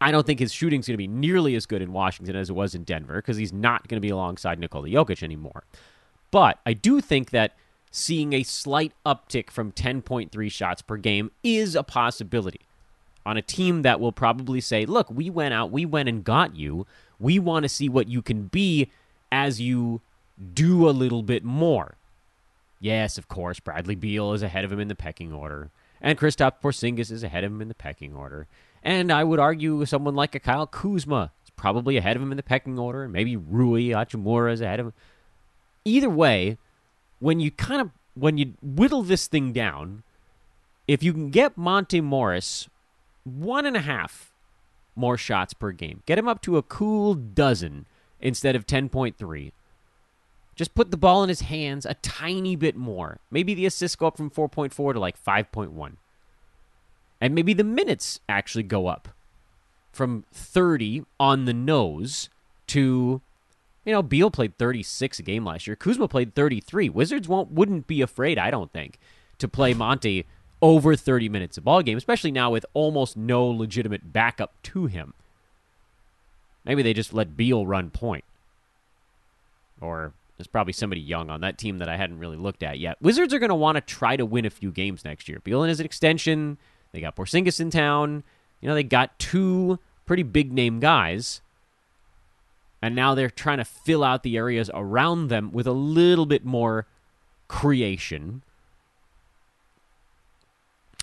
I 0.00 0.12
don't 0.12 0.26
think 0.26 0.40
his 0.40 0.52
shooting's 0.52 0.86
going 0.86 0.94
to 0.94 0.98
be 0.98 1.08
nearly 1.08 1.54
as 1.56 1.66
good 1.66 1.82
in 1.82 1.92
Washington 1.92 2.36
as 2.36 2.50
it 2.50 2.54
was 2.54 2.74
in 2.74 2.84
Denver 2.84 3.16
because 3.16 3.36
he's 3.36 3.52
not 3.52 3.88
going 3.88 3.96
to 3.96 4.06
be 4.06 4.10
alongside 4.10 4.58
Nikola 4.58 4.88
Jokic 4.88 5.22
anymore. 5.22 5.64
But 6.30 6.58
I 6.64 6.72
do 6.72 7.00
think 7.00 7.30
that 7.30 7.56
seeing 7.90 8.32
a 8.32 8.42
slight 8.42 8.92
uptick 9.04 9.50
from 9.50 9.72
10.3 9.72 10.52
shots 10.52 10.82
per 10.82 10.96
game 10.96 11.30
is 11.42 11.74
a 11.74 11.82
possibility 11.82 12.60
on 13.26 13.36
a 13.36 13.42
team 13.42 13.82
that 13.82 14.00
will 14.00 14.12
probably 14.12 14.60
say, 14.60 14.86
look, 14.86 15.10
we 15.10 15.30
went 15.30 15.52
out, 15.52 15.70
we 15.70 15.84
went 15.84 16.08
and 16.08 16.24
got 16.24 16.54
you. 16.54 16.86
We 17.18 17.38
want 17.38 17.64
to 17.64 17.68
see 17.68 17.88
what 17.88 18.08
you 18.08 18.22
can 18.22 18.44
be 18.44 18.90
as 19.32 19.60
you 19.60 20.00
do 20.54 20.88
a 20.88 20.92
little 20.92 21.22
bit 21.22 21.44
more. 21.44 21.96
Yes, 22.80 23.18
of 23.18 23.28
course, 23.28 23.58
Bradley 23.58 23.96
Beal 23.96 24.32
is 24.32 24.42
ahead 24.42 24.64
of 24.64 24.72
him 24.72 24.80
in 24.80 24.88
the 24.88 24.94
pecking 24.94 25.32
order, 25.32 25.70
and 26.00 26.16
Kristaps 26.16 26.60
Porzingis 26.62 27.10
is 27.10 27.24
ahead 27.24 27.42
of 27.42 27.50
him 27.50 27.60
in 27.60 27.68
the 27.68 27.74
pecking 27.74 28.14
order. 28.14 28.46
And 28.82 29.12
I 29.12 29.24
would 29.24 29.38
argue 29.38 29.84
someone 29.84 30.14
like 30.14 30.34
a 30.34 30.40
Kyle 30.40 30.66
Kuzma 30.66 31.32
is 31.44 31.50
probably 31.56 31.96
ahead 31.96 32.16
of 32.16 32.22
him 32.22 32.30
in 32.30 32.36
the 32.36 32.42
pecking 32.42 32.78
order, 32.78 33.04
and 33.04 33.12
maybe 33.12 33.36
Rui 33.36 33.88
Hachimura 33.88 34.52
is 34.52 34.60
ahead 34.60 34.80
of 34.80 34.86
him. 34.86 34.92
Either 35.84 36.10
way, 36.10 36.58
when 37.18 37.40
you 37.40 37.50
kind 37.50 37.80
of 37.80 37.90
when 38.14 38.38
you 38.38 38.54
whittle 38.62 39.02
this 39.02 39.26
thing 39.26 39.52
down, 39.52 40.02
if 40.86 41.02
you 41.02 41.12
can 41.12 41.30
get 41.30 41.56
Monte 41.56 42.00
Morris 42.00 42.68
one 43.24 43.66
and 43.66 43.76
a 43.76 43.80
half 43.80 44.32
more 44.96 45.16
shots 45.16 45.54
per 45.54 45.70
game, 45.70 46.02
get 46.06 46.18
him 46.18 46.28
up 46.28 46.42
to 46.42 46.56
a 46.56 46.62
cool 46.62 47.14
dozen 47.14 47.86
instead 48.20 48.56
of 48.56 48.66
10.3. 48.66 49.52
Just 50.56 50.74
put 50.74 50.90
the 50.90 50.96
ball 50.96 51.22
in 51.22 51.28
his 51.28 51.42
hands 51.42 51.86
a 51.86 51.94
tiny 51.94 52.56
bit 52.56 52.74
more. 52.74 53.20
Maybe 53.30 53.54
the 53.54 53.66
assists 53.66 53.94
go 53.94 54.08
up 54.08 54.16
from 54.16 54.30
4.4 54.30 54.94
to 54.94 54.98
like 54.98 55.22
5.1. 55.22 55.92
And 57.20 57.34
maybe 57.34 57.52
the 57.52 57.64
minutes 57.64 58.20
actually 58.28 58.62
go 58.62 58.86
up 58.86 59.08
from 59.92 60.24
30 60.32 61.04
on 61.18 61.44
the 61.44 61.54
nose 61.54 62.28
to 62.68 63.20
you 63.88 63.94
know, 63.94 64.02
Beal 64.02 64.30
played 64.30 64.58
36 64.58 65.18
a 65.18 65.22
game 65.22 65.46
last 65.46 65.66
year. 65.66 65.74
Kuzma 65.74 66.08
played 66.08 66.34
33. 66.34 66.90
Wizards 66.90 67.26
won't 67.26 67.50
wouldn't 67.50 67.86
be 67.86 68.02
afraid, 68.02 68.38
I 68.38 68.50
don't 68.50 68.70
think, 68.70 68.98
to 69.38 69.48
play 69.48 69.72
Monte 69.72 70.26
over 70.60 70.94
30 70.94 71.30
minutes 71.30 71.56
a 71.56 71.62
ball 71.62 71.82
game, 71.82 71.96
especially 71.96 72.30
now 72.30 72.50
with 72.50 72.66
almost 72.74 73.16
no 73.16 73.46
legitimate 73.46 74.12
backup 74.12 74.52
to 74.64 74.86
him. 74.86 75.14
Maybe 76.66 76.82
they 76.82 76.92
just 76.92 77.14
let 77.14 77.34
Beal 77.34 77.66
run 77.66 77.88
point. 77.88 78.24
Or 79.80 80.12
there's 80.36 80.48
probably 80.48 80.74
somebody 80.74 81.00
young 81.00 81.30
on 81.30 81.40
that 81.40 81.56
team 81.56 81.78
that 81.78 81.88
I 81.88 81.96
hadn't 81.96 82.18
really 82.18 82.36
looked 82.36 82.62
at 82.62 82.78
yet. 82.78 83.00
Wizards 83.00 83.32
are 83.32 83.38
going 83.38 83.48
to 83.48 83.54
want 83.54 83.76
to 83.76 83.80
try 83.80 84.16
to 84.16 84.26
win 84.26 84.44
a 84.44 84.50
few 84.50 84.70
games 84.70 85.02
next 85.02 85.30
year. 85.30 85.40
Beal 85.42 85.62
in 85.62 85.70
his 85.70 85.80
extension. 85.80 86.58
They 86.92 87.00
got 87.00 87.16
Porzingis 87.16 87.60
in 87.60 87.70
town. 87.70 88.24
You 88.60 88.68
know, 88.68 88.74
they 88.74 88.82
got 88.82 89.18
two 89.18 89.78
pretty 90.06 90.22
big 90.22 90.52
name 90.52 90.80
guys. 90.80 91.40
And 92.80 92.94
now 92.94 93.14
they're 93.14 93.30
trying 93.30 93.58
to 93.58 93.64
fill 93.64 94.04
out 94.04 94.22
the 94.22 94.36
areas 94.36 94.70
around 94.72 95.28
them 95.28 95.50
with 95.52 95.66
a 95.66 95.72
little 95.72 96.26
bit 96.26 96.44
more 96.44 96.86
creation. 97.48 98.42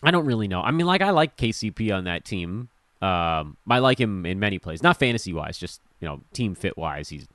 I 0.02 0.12
don't 0.12 0.26
really 0.26 0.48
know. 0.48 0.62
I 0.62 0.72
mean, 0.72 0.86
like 0.86 1.02
I 1.02 1.10
like 1.10 1.38
KCP 1.38 1.96
on 1.96 2.06
that 2.06 2.24
team. 2.24 2.70
Um, 3.02 3.58
I 3.70 3.80
like 3.80 4.00
him 4.00 4.26
in 4.26 4.40
many 4.40 4.58
plays, 4.58 4.82
not 4.82 4.98
fantasy 4.98 5.34
wise, 5.34 5.58
just 5.58 5.82
you 6.00 6.08
know, 6.08 6.22
team 6.34 6.56
fit 6.56 6.78
wise. 6.78 7.10
He's 7.10 7.28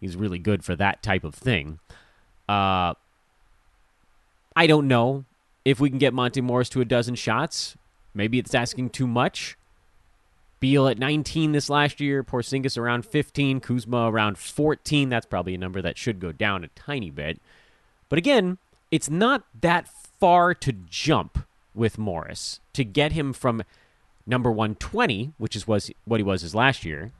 he's 0.00 0.16
really 0.16 0.38
good 0.38 0.64
for 0.64 0.74
that 0.76 1.02
type 1.02 1.24
of 1.24 1.34
thing. 1.34 1.78
Uh, 2.48 2.94
I 4.56 4.66
don't 4.66 4.88
know 4.88 5.24
if 5.70 5.80
we 5.80 5.90
can 5.90 5.98
get 5.98 6.14
Monte 6.14 6.40
Morris 6.40 6.70
to 6.70 6.80
a 6.80 6.84
dozen 6.84 7.14
shots. 7.14 7.76
Maybe 8.14 8.38
it's 8.38 8.54
asking 8.54 8.90
too 8.90 9.06
much. 9.06 9.58
Beal 10.60 10.88
at 10.88 10.98
19 10.98 11.52
this 11.52 11.68
last 11.68 12.00
year, 12.00 12.24
Porzingis 12.24 12.78
around 12.78 13.04
15, 13.04 13.60
Kuzma 13.60 14.10
around 14.10 14.38
14. 14.38 15.10
That's 15.10 15.26
probably 15.26 15.54
a 15.54 15.58
number 15.58 15.82
that 15.82 15.98
should 15.98 16.20
go 16.20 16.32
down 16.32 16.64
a 16.64 16.68
tiny 16.68 17.10
bit. 17.10 17.38
But 18.08 18.18
again, 18.18 18.56
it's 18.90 19.10
not 19.10 19.44
that 19.60 19.88
far 20.18 20.54
to 20.54 20.72
jump 20.72 21.38
with 21.74 21.98
Morris 21.98 22.60
to 22.72 22.82
get 22.82 23.12
him 23.12 23.34
from 23.34 23.62
number 24.26 24.50
120, 24.50 25.34
which 25.36 25.54
is 25.54 25.68
was 25.68 25.90
what 26.06 26.18
he 26.18 26.24
was 26.24 26.40
his 26.40 26.54
last 26.54 26.84
year. 26.84 27.12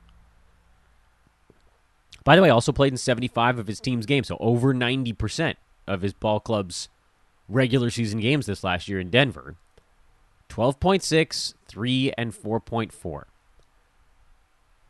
By 2.23 2.35
the 2.35 2.41
way, 2.41 2.49
also 2.49 2.71
played 2.71 2.93
in 2.93 2.97
75 2.97 3.59
of 3.59 3.67
his 3.67 3.79
team's 3.79 4.07
games, 4.07 4.27
so 4.27 4.37
over 4.39 4.73
90% 4.73 5.55
of 5.87 6.01
his 6.01 6.13
ball 6.13 6.39
club's 6.39 6.89
regular 7.49 7.89
season 7.89 8.19
games 8.19 8.45
this 8.45 8.63
last 8.63 8.87
year 8.87 8.99
in 8.99 9.09
Denver. 9.09 9.55
12.6, 10.49 11.53
3, 11.67 12.13
and 12.17 12.33
4.4. 12.33 13.23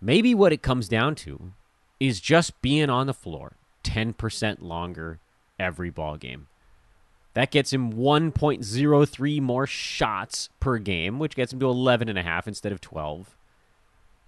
Maybe 0.01 0.33
what 0.33 0.53
it 0.53 0.61
comes 0.61 0.87
down 0.87 1.15
to 1.15 1.53
is 1.99 2.21
just 2.21 2.61
being 2.61 2.89
on 2.89 3.07
the 3.07 3.13
floor 3.13 3.57
10% 3.83 4.61
longer 4.61 5.19
every 5.59 5.89
ball 5.89 6.17
game. 6.17 6.47
That 7.33 7.51
gets 7.51 7.71
him 7.71 7.93
1.03 7.93 9.41
more 9.41 9.67
shots 9.67 10.49
per 10.59 10.77
game, 10.77 11.19
which 11.19 11.35
gets 11.35 11.53
him 11.53 11.59
to 11.59 11.65
11.5 11.67 12.47
instead 12.47 12.71
of 12.71 12.81
12. 12.81 13.37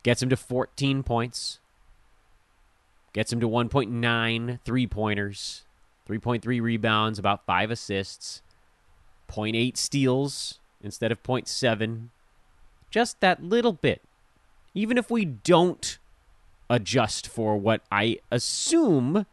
Gets 0.03 0.21
him 0.21 0.29
to 0.29 0.37
14 0.37 1.03
points. 1.03 1.59
Gets 3.13 3.33
him 3.33 3.39
to 3.39 3.49
1.9 3.49 4.59
three 4.63 4.87
pointers, 4.87 5.63
3.3 6.11 6.61
rebounds, 6.61 7.17
about 7.17 7.45
5 7.45 7.71
assists, 7.71 8.41
0.8 9.29 9.77
steals 9.77 10.59
instead 10.83 11.11
of 11.11 11.23
0.7. 11.23 12.07
Just 12.89 13.19
that 13.21 13.41
little 13.41 13.73
bit. 13.73 14.01
Even 14.73 14.97
if 14.97 15.09
we 15.09 15.23
don't 15.23 15.97
adjust 16.69 17.27
for 17.27 17.55
what 17.57 17.81
I 17.91 18.19
assume, 18.29 19.25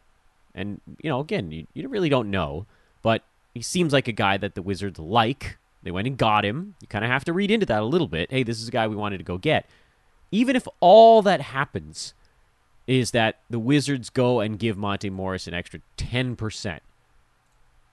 and, 0.55 0.81
you 1.03 1.11
know, 1.11 1.21
again, 1.21 1.51
you, 1.51 1.67
you 1.75 1.89
really 1.89 2.09
don't 2.09 2.31
know, 2.31 2.67
but 3.03 3.23
he 3.55 3.63
seems 3.63 3.93
like 3.93 4.09
a 4.09 4.13
guy 4.13 4.37
that 4.37 4.55
the 4.55 4.63
Wizards 4.63 4.99
like. 4.99 5.59
They 5.83 5.91
went 5.91 6.07
and 6.07 6.17
got 6.17 6.45
him. 6.45 6.75
You 6.81 6.89
kind 6.89 7.05
of 7.05 7.11
have 7.11 7.25
to 7.25 7.33
read 7.33 7.51
into 7.51 7.67
that 7.67 7.83
a 7.83 7.87
little 7.87 8.09
bit. 8.09 8.31
Hey, 8.31 8.43
this 8.43 8.61
is 8.61 8.69
a 8.69 8.73
guy 8.73 8.87
we 8.87 8.97
wanted 8.97 9.19
to 9.19 9.25
go 9.25 9.39
get. 9.39 9.67
Even 10.31 10.57
if 10.57 10.67
all 10.81 11.23
that 11.23 11.41
happens 11.41 12.15
is 12.89 13.11
that 13.11 13.41
the 13.51 13.59
Wizards 13.59 14.09
go 14.09 14.41
and 14.41 14.59
give 14.59 14.79
Monte 14.79 15.11
Morris 15.11 15.47
an 15.47 15.53
extra 15.53 15.81
10%, 15.99 16.81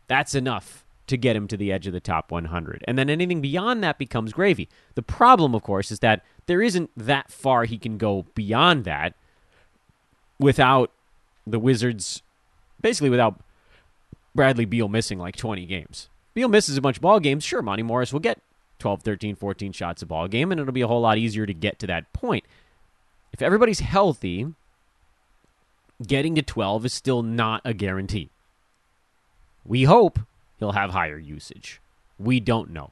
that's 0.08 0.34
enough 0.34 0.86
to 1.08 1.18
get 1.18 1.36
him 1.36 1.48
to 1.50 1.58
the 1.58 1.72
edge 1.72 1.86
of 1.86 1.94
the 1.94 2.00
top 2.00 2.32
100. 2.32 2.84
And 2.88 2.98
then 2.98 3.10
anything 3.10 3.42
beyond 3.42 3.84
that 3.84 4.00
becomes 4.00 4.32
gravy. 4.32 4.70
The 4.96 5.04
problem, 5.04 5.54
of 5.54 5.62
course, 5.62 5.92
is 5.92 6.00
that 6.00 6.24
there 6.48 6.62
isn't 6.62 6.90
that 6.96 7.30
far 7.30 7.66
he 7.66 7.78
can 7.78 7.98
go 7.98 8.26
beyond 8.34 8.86
that 8.86 9.16
without 10.40 10.92
the 11.46 11.60
Wizards, 11.60 12.22
basically 12.82 13.10
without 13.10 13.42
Bradley 14.34 14.66
Beal 14.66 14.88
missing 14.88 15.20
like 15.20 15.36
20 15.36 15.66
games. 15.66 16.08
Beal 16.34 16.48
misses 16.48 16.78
a 16.78 16.82
bunch 16.82 16.98
of 16.98 17.02
ball 17.02 17.20
games. 17.20 17.44
Sure, 17.44 17.62
Monte 17.62 17.84
Morris 17.84 18.14
will 18.14 18.22
get 18.22 18.40
12, 18.80 19.02
13, 19.02 19.36
14 19.36 19.74
shots 19.74 20.02
a 20.02 20.06
ball 20.06 20.30
game, 20.30 20.52
and 20.52 20.62
it'll 20.62 20.74
be 20.74 20.82
a 20.82 20.88
whole 20.88 21.02
lot 21.02 21.18
easier 21.18 21.46
to 21.46 21.54
get 21.54 21.80
to 21.80 21.88
that 21.88 22.12
point. 22.14 22.46
If 23.34 23.42
everybody's 23.42 23.82
healthy, 23.82 24.48
getting 26.06 26.36
to 26.36 26.42
12 26.42 26.86
is 26.86 26.94
still 26.94 27.22
not 27.24 27.62
a 27.66 27.74
guarantee. 27.74 28.30
We 29.64 29.84
hope 29.84 30.20
he'll 30.60 30.74
have 30.74 30.92
higher 30.92 31.18
usage. 31.18 31.82
We 32.18 32.40
don't 32.40 32.70
know. 32.72 32.92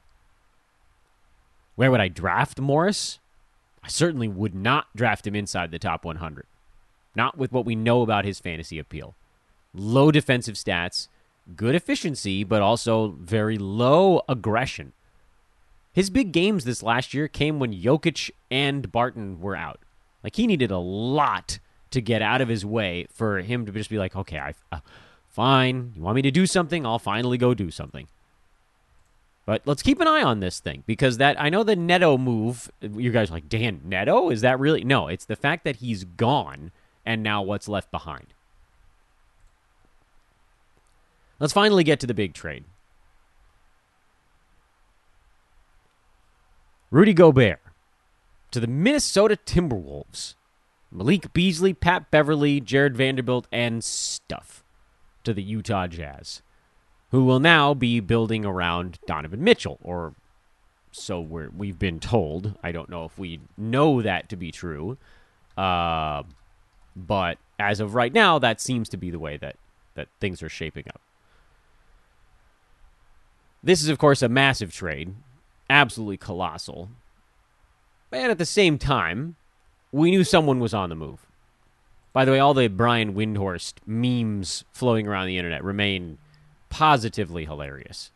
Where 1.76 1.90
would 1.90 2.00
I 2.00 2.08
draft 2.08 2.60
Morris? 2.60 3.18
I 3.82 3.88
certainly 3.88 4.28
would 4.28 4.54
not 4.54 4.86
draft 4.96 5.26
him 5.26 5.34
inside 5.34 5.70
the 5.70 5.78
top 5.78 6.04
100. 6.04 6.46
not 7.16 7.38
with 7.38 7.52
what 7.52 7.64
we 7.64 7.74
know 7.74 8.02
about 8.02 8.24
his 8.24 8.40
fantasy 8.40 8.78
appeal. 8.78 9.14
Low 9.72 10.10
defensive 10.10 10.56
stats, 10.56 11.08
good 11.56 11.74
efficiency, 11.74 12.44
but 12.44 12.62
also 12.62 13.16
very 13.20 13.58
low 13.58 14.22
aggression. 14.28 14.92
His 15.92 16.10
big 16.10 16.32
games 16.32 16.64
this 16.64 16.82
last 16.82 17.14
year 17.14 17.28
came 17.28 17.60
when 17.60 17.72
Jokic 17.72 18.30
and 18.50 18.90
Barton 18.90 19.40
were 19.40 19.54
out. 19.56 19.80
Like 20.24 20.36
he 20.36 20.46
needed 20.46 20.70
a 20.70 20.78
lot 20.78 21.58
to 21.94 22.00
get 22.00 22.22
out 22.22 22.40
of 22.40 22.48
his 22.48 22.64
way 22.64 23.06
for 23.12 23.40
him 23.40 23.66
to 23.66 23.72
just 23.72 23.90
be 23.90 23.98
like, 23.98 24.14
okay, 24.14 24.38
I, 24.38 24.54
uh, 24.70 24.80
fine. 25.28 25.92
You 25.96 26.02
want 26.02 26.16
me 26.16 26.22
to 26.22 26.30
do 26.30 26.46
something? 26.46 26.86
I'll 26.86 26.98
finally 26.98 27.38
go 27.38 27.54
do 27.54 27.70
something. 27.70 28.06
But 29.46 29.62
let's 29.66 29.82
keep 29.82 30.00
an 30.00 30.06
eye 30.06 30.22
on 30.22 30.40
this 30.40 30.58
thing 30.58 30.84
because 30.86 31.18
that 31.18 31.40
I 31.40 31.50
know 31.50 31.62
the 31.62 31.76
Neto 31.76 32.16
move. 32.16 32.70
You 32.80 33.10
guys 33.10 33.30
are 33.30 33.34
like 33.34 33.48
Dan 33.48 33.82
Neto. 33.84 34.30
Is 34.30 34.40
that 34.40 34.58
really? 34.58 34.84
No, 34.84 35.08
it's 35.08 35.26
the 35.26 35.36
fact 35.36 35.64
that 35.64 35.76
he's 35.76 36.04
gone 36.04 36.70
and 37.04 37.22
now 37.22 37.42
what's 37.42 37.68
left 37.68 37.90
behind. 37.90 38.28
Let's 41.38 41.52
finally 41.52 41.84
get 41.84 42.00
to 42.00 42.06
the 42.06 42.14
big 42.14 42.32
trade. 42.32 42.64
Rudy 46.90 47.12
Gobert 47.12 47.60
to 48.50 48.60
the 48.60 48.66
Minnesota 48.66 49.36
Timberwolves. 49.44 50.36
Malik 50.94 51.32
Beasley, 51.32 51.74
Pat 51.74 52.10
Beverley, 52.12 52.60
Jarred 52.60 52.96
Vanderbilt, 52.96 53.48
and 53.50 53.82
stuff 53.82 54.62
to 55.24 55.34
the 55.34 55.42
Utah 55.42 55.88
Jazz, 55.88 56.40
who 57.10 57.24
will 57.24 57.40
now 57.40 57.74
be 57.74 57.98
building 57.98 58.44
around 58.44 59.00
Donovan 59.06 59.42
Mitchell, 59.42 59.78
or 59.82 60.14
so 60.92 61.20
we're, 61.20 61.50
we've 61.50 61.78
been 61.78 61.98
told. 61.98 62.54
I 62.62 62.70
don't 62.70 62.88
know 62.88 63.04
if 63.04 63.18
we 63.18 63.40
know 63.58 64.02
that 64.02 64.28
to 64.28 64.36
be 64.36 64.52
true, 64.52 64.96
uh, 65.58 66.22
but 66.94 67.38
as 67.58 67.80
of 67.80 67.96
right 67.96 68.12
now, 68.12 68.38
that 68.38 68.60
seems 68.60 68.88
to 68.90 68.96
be 68.96 69.10
the 69.10 69.18
way 69.18 69.36
that, 69.36 69.56
that 69.96 70.06
things 70.20 70.44
are 70.44 70.48
shaping 70.48 70.84
up. 70.88 71.00
This 73.64 73.82
is, 73.82 73.88
of 73.88 73.98
course, 73.98 74.22
a 74.22 74.28
massive 74.28 74.72
trade, 74.72 75.14
absolutely 75.68 76.18
colossal. 76.18 76.90
And 78.12 78.30
at 78.30 78.38
the 78.38 78.46
same 78.46 78.78
time, 78.78 79.34
we 79.94 80.10
knew 80.10 80.24
someone 80.24 80.58
was 80.58 80.74
on 80.74 80.88
the 80.88 80.96
move. 80.96 81.24
By 82.12 82.24
the 82.24 82.32
way, 82.32 82.40
all 82.40 82.52
the 82.52 82.66
Brian 82.66 83.14
Windhorst 83.14 83.74
memes 83.86 84.64
flowing 84.72 85.06
around 85.06 85.28
the 85.28 85.38
internet 85.38 85.62
remain 85.62 86.18
positively 86.68 87.44
hilarious. 87.44 88.10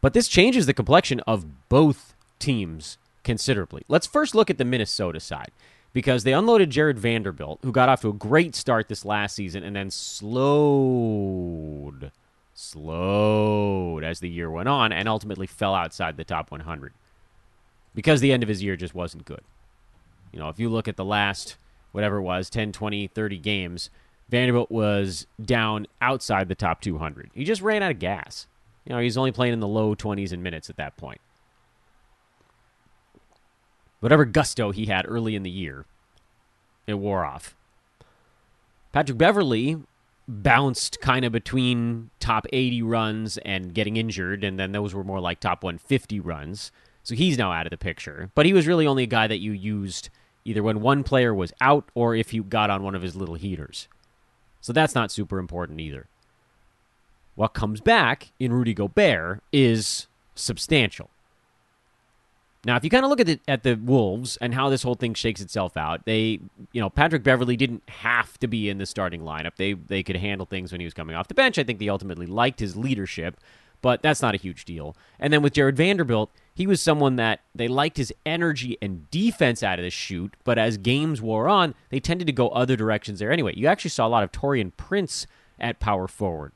But 0.00 0.12
this 0.12 0.26
changes 0.26 0.66
the 0.66 0.74
complexion 0.74 1.20
of 1.20 1.68
both 1.68 2.16
teams 2.40 2.98
considerably. 3.22 3.84
Let's 3.86 4.08
first 4.08 4.34
look 4.34 4.50
at 4.50 4.58
the 4.58 4.64
Minnesota 4.64 5.20
side 5.20 5.52
because 5.92 6.24
they 6.24 6.32
unloaded 6.32 6.70
Jarred 6.70 6.98
Vanderbilt, 6.98 7.60
who 7.62 7.70
got 7.70 7.88
off 7.88 8.00
to 8.00 8.08
a 8.08 8.12
great 8.12 8.56
start 8.56 8.88
this 8.88 9.04
last 9.04 9.36
season 9.36 9.62
and 9.62 9.76
then 9.76 9.92
slowed, 9.92 10.50
slowed 12.54 14.02
as 14.02 14.18
the 14.18 14.28
year 14.28 14.50
went 14.50 14.68
on 14.68 14.90
and 14.90 15.08
ultimately 15.08 15.46
fell 15.46 15.76
outside 15.76 16.16
the 16.16 16.24
top 16.24 16.50
100 16.50 16.92
because 17.98 18.20
the 18.20 18.30
end 18.30 18.44
of 18.44 18.48
his 18.48 18.62
year 18.62 18.76
just 18.76 18.94
wasn't 18.94 19.24
good. 19.24 19.40
You 20.32 20.38
know, 20.38 20.48
if 20.50 20.60
you 20.60 20.68
look 20.68 20.86
at 20.86 20.94
the 20.94 21.04
last, 21.04 21.56
whatever 21.90 22.18
it 22.18 22.22
was, 22.22 22.48
10, 22.48 22.70
20, 22.70 23.08
30 23.08 23.38
games, 23.38 23.90
Vanderbilt 24.28 24.70
was 24.70 25.26
down 25.44 25.88
outside 26.00 26.48
the 26.48 26.54
top 26.54 26.80
200. 26.80 27.32
He 27.34 27.42
just 27.42 27.60
ran 27.60 27.82
out 27.82 27.90
of 27.90 27.98
gas. 27.98 28.46
You 28.84 28.94
know, 28.94 29.00
he's 29.00 29.16
only 29.16 29.32
playing 29.32 29.52
in 29.52 29.58
the 29.58 29.66
low 29.66 29.96
20s 29.96 30.32
in 30.32 30.44
minutes 30.44 30.70
at 30.70 30.76
that 30.76 30.96
point. 30.96 31.20
Whatever 33.98 34.24
gusto 34.24 34.70
he 34.70 34.86
had 34.86 35.04
early 35.08 35.34
in 35.34 35.42
the 35.42 35.50
year, 35.50 35.84
it 36.86 36.94
wore 36.94 37.24
off. 37.24 37.56
Patrick 38.92 39.18
Beverley 39.18 39.76
bounced 40.28 41.00
kind 41.00 41.24
of 41.24 41.32
between 41.32 42.10
top 42.20 42.46
80 42.52 42.80
runs 42.80 43.38
and 43.38 43.74
getting 43.74 43.96
injured, 43.96 44.44
and 44.44 44.56
then 44.56 44.70
those 44.70 44.94
were 44.94 45.02
more 45.02 45.18
like 45.18 45.40
top 45.40 45.64
150 45.64 46.20
runs. 46.20 46.70
So 47.08 47.14
he's 47.14 47.38
now 47.38 47.52
out 47.52 47.66
of 47.66 47.70
the 47.70 47.78
picture. 47.78 48.30
But 48.34 48.44
he 48.44 48.52
was 48.52 48.66
really 48.66 48.86
only 48.86 49.04
a 49.04 49.06
guy 49.06 49.26
that 49.28 49.38
you 49.38 49.52
used 49.52 50.10
either 50.44 50.62
when 50.62 50.82
one 50.82 51.02
player 51.02 51.34
was 51.34 51.54
out 51.58 51.88
or 51.94 52.14
if 52.14 52.34
you 52.34 52.42
got 52.42 52.68
on 52.68 52.82
one 52.82 52.94
of 52.94 53.00
his 53.00 53.16
little 53.16 53.36
heaters. 53.36 53.88
So 54.60 54.74
that's 54.74 54.94
not 54.94 55.10
super 55.10 55.38
important 55.38 55.80
either. 55.80 56.06
What 57.34 57.54
comes 57.54 57.80
back 57.80 58.32
in 58.38 58.52
Rudy 58.52 58.74
Gobert 58.74 59.40
is 59.54 60.06
substantial. 60.34 61.08
Now, 62.66 62.76
if 62.76 62.84
you 62.84 62.90
kind 62.90 63.04
of 63.04 63.08
look 63.08 63.20
at 63.20 63.26
the 63.26 63.40
at 63.48 63.62
the 63.62 63.76
Wolves 63.76 64.36
and 64.42 64.52
how 64.52 64.68
this 64.68 64.82
whole 64.82 64.94
thing 64.94 65.14
shakes 65.14 65.40
itself 65.40 65.78
out, 65.78 66.04
they, 66.04 66.40
you 66.72 66.80
know, 66.82 66.90
Patrick 66.90 67.22
Beverley 67.22 67.56
didn't 67.56 67.88
have 67.88 68.36
to 68.40 68.46
be 68.46 68.68
in 68.68 68.76
the 68.76 68.84
starting 68.84 69.22
lineup. 69.22 69.56
They 69.56 69.72
they 69.72 70.02
could 70.02 70.16
handle 70.16 70.44
things 70.44 70.72
when 70.72 70.82
he 70.82 70.84
was 70.84 70.92
coming 70.92 71.16
off 71.16 71.28
the 71.28 71.34
bench. 71.34 71.58
I 71.58 71.64
think 71.64 71.78
they 71.78 71.88
ultimately 71.88 72.26
liked 72.26 72.60
his 72.60 72.76
leadership, 72.76 73.38
but 73.82 74.02
that's 74.02 74.22
not 74.22 74.34
a 74.34 74.38
huge 74.38 74.64
deal. 74.64 74.96
And 75.18 75.32
then 75.32 75.42
with 75.42 75.54
Jared 75.54 75.76
Vanderbilt, 75.76 76.30
he 76.54 76.66
was 76.66 76.82
someone 76.82 77.16
that 77.16 77.40
they 77.54 77.68
liked 77.68 77.96
his 77.96 78.12
energy 78.26 78.76
and 78.82 79.10
defense 79.10 79.62
out 79.62 79.78
of 79.78 79.84
the 79.84 79.90
chute, 79.90 80.34
but 80.44 80.58
as 80.58 80.76
games 80.76 81.22
wore 81.22 81.48
on, 81.48 81.74
they 81.90 82.00
tended 82.00 82.26
to 82.26 82.32
go 82.32 82.48
other 82.48 82.76
directions 82.76 83.20
there 83.20 83.30
anyway. 83.30 83.54
You 83.56 83.68
actually 83.68 83.90
saw 83.90 84.06
a 84.06 84.08
lot 84.08 84.24
of 84.24 84.32
Taurean 84.32 84.72
Prince 84.76 85.26
at 85.60 85.80
power 85.80 86.08
forward. 86.08 86.52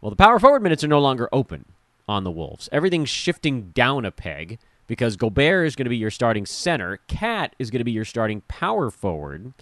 Well, 0.00 0.10
the 0.10 0.16
power 0.16 0.38
forward 0.38 0.62
minutes 0.62 0.84
are 0.84 0.88
no 0.88 1.00
longer 1.00 1.28
open 1.32 1.64
on 2.08 2.24
the 2.24 2.30
Wolves. 2.30 2.68
Everything's 2.72 3.08
shifting 3.08 3.70
down 3.70 4.04
a 4.04 4.10
peg 4.10 4.58
because 4.86 5.16
Gobert 5.16 5.66
is 5.66 5.76
going 5.76 5.86
to 5.86 5.90
be 5.90 5.96
your 5.96 6.10
starting 6.10 6.46
center, 6.46 6.98
Cat 7.08 7.54
is 7.58 7.70
going 7.70 7.80
to 7.80 7.84
be 7.84 7.92
your 7.92 8.04
starting 8.04 8.42
power 8.42 8.90
forward. 8.90 9.52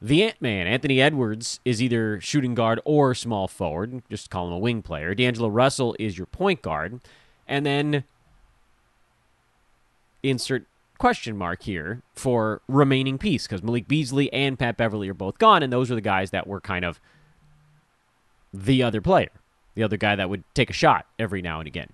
The 0.00 0.22
Ant 0.22 0.40
Man, 0.40 0.66
Anthony 0.66 1.00
Edwards, 1.00 1.58
is 1.64 1.82
either 1.82 2.20
shooting 2.20 2.54
guard 2.54 2.80
or 2.84 3.14
small 3.14 3.48
forward. 3.48 4.02
Just 4.08 4.30
call 4.30 4.46
him 4.46 4.52
a 4.52 4.58
wing 4.58 4.80
player. 4.82 5.14
D'Angelo 5.14 5.48
Russell 5.48 5.96
is 5.98 6.16
your 6.16 6.26
point 6.26 6.62
guard. 6.62 7.00
And 7.48 7.66
then 7.66 8.04
insert 10.22 10.66
question 10.98 11.36
mark 11.36 11.62
here 11.62 12.02
for 12.14 12.60
remaining 12.68 13.18
piece 13.18 13.46
because 13.46 13.62
Malik 13.62 13.88
Beasley 13.88 14.32
and 14.32 14.58
Pat 14.58 14.76
Beverley 14.76 15.08
are 15.08 15.14
both 15.14 15.38
gone, 15.38 15.62
and 15.62 15.72
those 15.72 15.90
are 15.90 15.94
the 15.94 16.00
guys 16.00 16.30
that 16.30 16.46
were 16.46 16.60
kind 16.60 16.84
of 16.84 17.00
the 18.52 18.82
other 18.82 19.00
player, 19.00 19.30
the 19.74 19.82
other 19.82 19.96
guy 19.96 20.16
that 20.16 20.28
would 20.28 20.44
take 20.54 20.70
a 20.70 20.74
shot 20.74 21.06
every 21.18 21.42
now 21.42 21.60
and 21.60 21.66
again. 21.66 21.90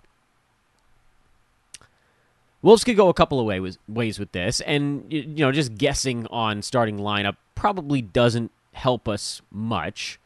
Wolves 2.65 2.83
could 2.83 2.97
go 2.97 3.11
a 3.11 3.15
couple 3.15 3.39
of 3.39 3.45
ways 3.45 3.79
ways 3.87 4.19
with 4.19 4.33
this, 4.33 4.63
and 4.63 5.05
you 5.13 5.45
know, 5.45 5.53
just 5.53 5.75
guessing 5.75 6.27
on 6.29 6.63
starting 6.63 6.97
lineup 6.97 7.37
probably 7.55 8.01
doesn't 8.01 8.51
help 8.73 9.07
us 9.07 9.43
much. 9.53 10.19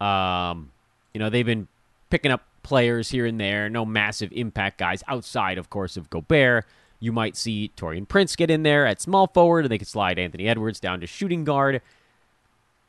Um, 0.00 0.72
you 1.14 1.20
know, 1.20 1.30
they've 1.30 1.46
been 1.46 1.68
picking 2.10 2.32
up 2.32 2.42
players 2.64 3.10
here 3.10 3.24
and 3.24 3.38
there, 3.40 3.70
no 3.70 3.84
massive 3.84 4.32
impact 4.32 4.78
guys 4.78 5.04
outside, 5.06 5.58
of 5.58 5.70
course, 5.70 5.96
of 5.96 6.10
Gobert. 6.10 6.66
You 6.98 7.12
might 7.12 7.36
see 7.36 7.70
Taurean 7.76 8.08
Prince 8.08 8.34
get 8.34 8.50
in 8.50 8.64
there 8.64 8.84
at 8.84 9.00
small 9.00 9.28
forward, 9.28 9.64
and 9.64 9.70
they 9.70 9.78
could 9.78 9.86
slide 9.86 10.18
Anthony 10.18 10.48
Edwards 10.48 10.80
down 10.80 10.98
to 10.98 11.06
shooting 11.06 11.44
guard. 11.44 11.82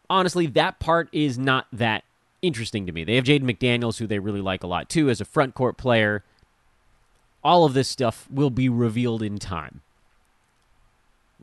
Honestly, 0.09 0.47
that 0.47 0.79
part 0.79 1.07
is 1.11 1.37
not 1.37 1.67
that 1.71 2.03
interesting 2.41 2.87
to 2.87 2.91
me. 2.91 3.03
They 3.03 3.17
have 3.17 3.25
Jaden 3.25 3.43
McDaniels, 3.43 3.99
who 3.99 4.07
they 4.07 4.17
really 4.17 4.41
like 4.41 4.63
a 4.63 4.67
lot 4.67 4.89
too, 4.89 5.07
as 5.11 5.21
a 5.21 5.25
front 5.25 5.53
court 5.53 5.77
player. 5.77 6.23
All 7.43 7.65
of 7.65 7.73
this 7.73 7.87
stuff 7.87 8.27
will 8.31 8.49
be 8.49 8.69
revealed 8.69 9.23
in 9.23 9.37
time. 9.37 9.81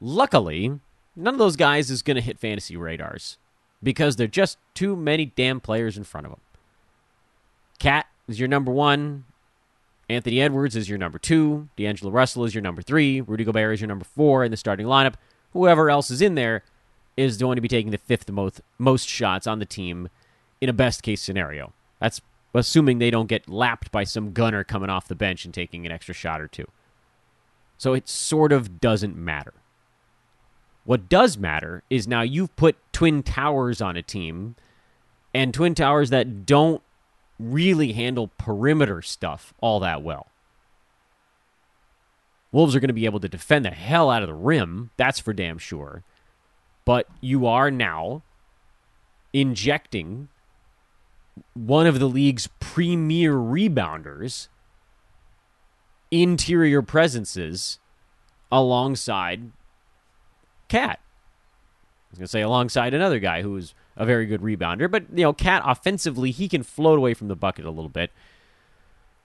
Luckily, 0.00 0.78
none 1.16 1.34
of 1.34 1.38
those 1.38 1.56
guys 1.56 1.90
is 1.90 2.02
going 2.02 2.14
to 2.14 2.20
hit 2.20 2.38
fantasy 2.38 2.76
radars 2.76 3.38
because 3.82 4.16
they're 4.16 4.26
just 4.26 4.58
too 4.74 4.94
many 4.94 5.26
damn 5.26 5.60
players 5.60 5.96
in 5.96 6.04
front 6.04 6.26
of 6.26 6.32
them. 6.32 6.40
Cat 7.78 8.06
is 8.28 8.38
your 8.38 8.48
number 8.48 8.70
one. 8.70 9.24
Anthony 10.08 10.40
Edwards 10.40 10.74
is 10.76 10.88
your 10.88 10.98
number 10.98 11.18
two. 11.18 11.68
D'Angelo 11.76 12.10
Russell 12.10 12.44
is 12.44 12.54
your 12.54 12.62
number 12.62 12.80
three. 12.80 13.20
Rudy 13.20 13.44
Gobert 13.44 13.74
is 13.74 13.80
your 13.80 13.88
number 13.88 14.04
four 14.04 14.44
in 14.44 14.50
the 14.50 14.56
starting 14.56 14.86
lineup. 14.86 15.14
Whoever 15.52 15.90
else 15.90 16.10
is 16.10 16.22
in 16.22 16.34
there 16.34 16.62
is 17.16 17.36
going 17.36 17.56
to 17.56 17.62
be 17.62 17.68
taking 17.68 17.90
the 17.90 17.98
fifth 17.98 18.30
most, 18.30 18.60
most 18.78 19.08
shots 19.08 19.46
on 19.46 19.58
the 19.58 19.66
team 19.66 20.08
in 20.60 20.68
a 20.68 20.72
best 20.72 21.02
case 21.02 21.20
scenario. 21.20 21.72
That's 22.00 22.20
assuming 22.54 22.98
they 22.98 23.10
don't 23.10 23.28
get 23.28 23.48
lapped 23.48 23.90
by 23.90 24.04
some 24.04 24.32
gunner 24.32 24.64
coming 24.64 24.90
off 24.90 25.08
the 25.08 25.14
bench 25.14 25.44
and 25.44 25.52
taking 25.52 25.86
an 25.86 25.92
extra 25.92 26.14
shot 26.14 26.40
or 26.40 26.48
two. 26.48 26.66
So 27.76 27.94
it 27.94 28.08
sort 28.08 28.52
of 28.52 28.80
doesn't 28.80 29.16
matter. 29.16 29.54
What 30.84 31.08
does 31.08 31.36
matter 31.36 31.82
is 31.90 32.08
now 32.08 32.22
you've 32.22 32.56
put 32.56 32.76
Twin 32.92 33.22
Towers 33.22 33.80
on 33.80 33.96
a 33.96 34.02
team, 34.02 34.56
and 35.34 35.52
Twin 35.52 35.74
Towers 35.74 36.10
that 36.10 36.46
don't 36.46 36.82
really 37.38 37.92
handle 37.92 38.30
perimeter 38.38 39.02
stuff 39.02 39.52
all 39.60 39.80
that 39.80 40.02
well. 40.02 40.28
Wolves 42.50 42.74
are 42.74 42.80
going 42.80 42.88
to 42.88 42.94
be 42.94 43.04
able 43.04 43.20
to 43.20 43.28
defend 43.28 43.64
the 43.64 43.70
hell 43.70 44.10
out 44.10 44.22
of 44.22 44.28
the 44.28 44.34
rim, 44.34 44.90
that's 44.96 45.20
for 45.20 45.32
damn 45.32 45.58
sure. 45.58 46.02
But 46.84 47.06
you 47.20 47.46
are 47.46 47.70
now 47.70 48.22
injecting 49.34 50.28
one 51.54 51.86
of 51.86 51.98
the 51.98 52.08
league's 52.08 52.48
premier 52.60 53.34
rebounders, 53.34 54.48
interior 56.10 56.82
presences 56.82 57.78
alongside 58.50 59.52
Cat 60.68 61.00
I 62.08 62.12
was 62.12 62.18
going 62.18 62.24
to 62.24 62.30
say 62.30 62.40
alongside 62.40 62.94
another 62.94 63.18
guy 63.18 63.42
who's 63.42 63.74
a 63.94 64.06
very 64.06 64.24
good 64.24 64.40
rebounder, 64.40 64.90
but 64.90 65.04
you 65.12 65.24
know, 65.24 65.34
Cat 65.34 65.62
offensively, 65.64 66.30
he 66.30 66.48
can 66.48 66.62
float 66.62 66.96
away 66.96 67.12
from 67.12 67.28
the 67.28 67.36
bucket 67.36 67.66
a 67.66 67.70
little 67.70 67.90
bit. 67.90 68.10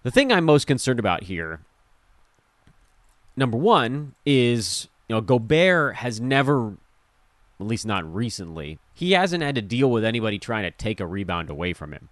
The 0.04 0.12
thing 0.12 0.34
I'm 0.34 0.44
most 0.44 0.68
concerned 0.68 1.00
about 1.00 1.24
here, 1.24 1.62
number 3.38 3.58
one, 3.58 4.16
is 4.26 4.90
you 5.08 5.16
know 5.16 5.22
Gobert 5.22 5.96
has 5.96 6.20
never, 6.20 6.74
at 7.64 7.70
least 7.70 7.86
not 7.86 8.14
recently, 8.14 8.80
he 8.94 9.14
hasn't 9.14 9.44
had 9.44 9.56
to 9.56 9.62
deal 9.62 9.90
with 9.90 10.04
anybody 10.04 10.38
trying 10.38 10.64
to 10.64 10.72
take 10.72 11.00
a 11.00 11.08
rebound 11.08 11.50
away 11.50 11.74
from 11.74 11.94
him. 11.94 12.10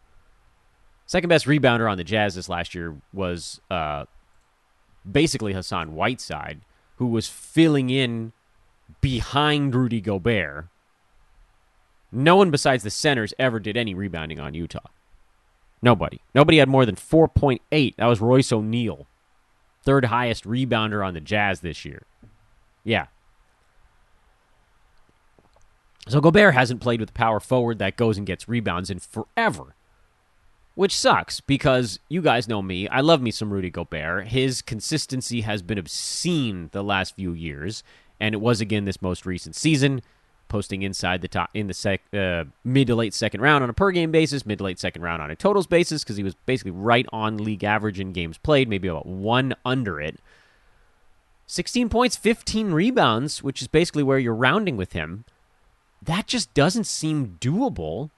Second 1.05 1.29
best 1.29 1.45
rebounder 1.45 1.91
on 1.91 1.97
the 1.97 2.03
Jazz 2.03 2.35
this 2.35 2.49
last 2.49 2.73
year 2.73 2.95
was 3.11 3.59
uh, 3.69 4.05
basically 5.09 5.53
Hassan 5.53 5.93
Whiteside, 5.93 6.61
who 6.95 7.07
was 7.07 7.27
filling 7.27 7.89
in 7.89 8.31
behind 9.01 9.75
Rudy 9.75 10.01
Gobert. 10.01 10.67
No 12.11 12.35
one 12.35 12.51
besides 12.51 12.83
the 12.83 12.89
centers 12.89 13.33
ever 13.39 13.59
did 13.59 13.77
any 13.77 13.93
rebounding 13.93 14.39
on 14.39 14.53
Utah. 14.53 14.87
Nobody. 15.81 16.21
Nobody 16.35 16.59
had 16.59 16.69
more 16.69 16.85
than 16.85 16.95
4.8. 16.95 17.95
That 17.95 18.05
was 18.05 18.21
Royce 18.21 18.51
O'Neale, 18.51 19.07
third 19.83 20.05
highest 20.05 20.45
rebounder 20.45 21.05
on 21.05 21.13
the 21.13 21.21
Jazz 21.21 21.61
this 21.61 21.85
year. 21.85 22.03
Yeah. 22.83 23.07
So 26.07 26.19
Gobert 26.19 26.53
hasn't 26.53 26.81
played 26.81 26.99
with 26.99 27.13
power 27.13 27.39
forward 27.39 27.79
that 27.79 27.95
goes 27.95 28.17
and 28.17 28.25
gets 28.25 28.49
rebounds 28.49 28.89
in 28.89 28.99
forever 28.99 29.75
which 30.75 30.97
sucks 30.97 31.41
because 31.41 31.99
you 32.09 32.21
guys 32.21 32.47
know 32.47 32.61
me. 32.61 32.87
I 32.87 33.01
love 33.01 33.21
me 33.21 33.31
some 33.31 33.51
Rudy 33.51 33.69
Gobert. 33.69 34.29
His 34.29 34.61
consistency 34.61 35.41
has 35.41 35.61
been 35.61 35.77
obscene 35.77 36.69
the 36.71 36.83
last 36.83 37.15
few 37.15 37.33
years, 37.33 37.83
and 38.19 38.33
it 38.33 38.39
was 38.39 38.61
again 38.61 38.85
this 38.85 39.01
most 39.01 39.25
recent 39.25 39.55
season, 39.55 40.01
posting 40.47 40.81
inside 40.81 41.21
the 41.21 41.27
top 41.27 41.49
in 41.53 41.67
the 41.67 41.73
sec, 41.73 42.01
uh, 42.13 42.45
mid 42.63 42.87
to 42.87 42.95
late 42.95 43.13
second 43.13 43.41
round 43.41 43.63
on 43.63 43.69
a 43.69 43.73
per 43.73 43.91
game 43.91 44.11
basis, 44.11 44.45
mid 44.45 44.59
to 44.59 44.63
late 44.63 44.79
second 44.79 45.01
round 45.01 45.21
on 45.21 45.29
a 45.29 45.35
totals 45.35 45.67
basis 45.67 46.03
because 46.03 46.17
he 46.17 46.23
was 46.23 46.35
basically 46.45 46.71
right 46.71 47.05
on 47.11 47.37
league 47.37 47.63
average 47.63 47.99
in 47.99 48.13
games 48.13 48.37
played, 48.37 48.69
maybe 48.69 48.87
about 48.87 49.05
one 49.05 49.53
under 49.65 49.99
it. 49.99 50.19
16 51.47 51.89
points, 51.89 52.15
15 52.15 52.71
rebounds, 52.71 53.43
which 53.43 53.61
is 53.61 53.67
basically 53.67 54.03
where 54.03 54.19
you're 54.19 54.33
rounding 54.33 54.77
with 54.77 54.93
him. 54.93 55.25
That 56.01 56.27
just 56.27 56.53
doesn't 56.53 56.85
seem 56.85 57.37
doable 57.39 58.09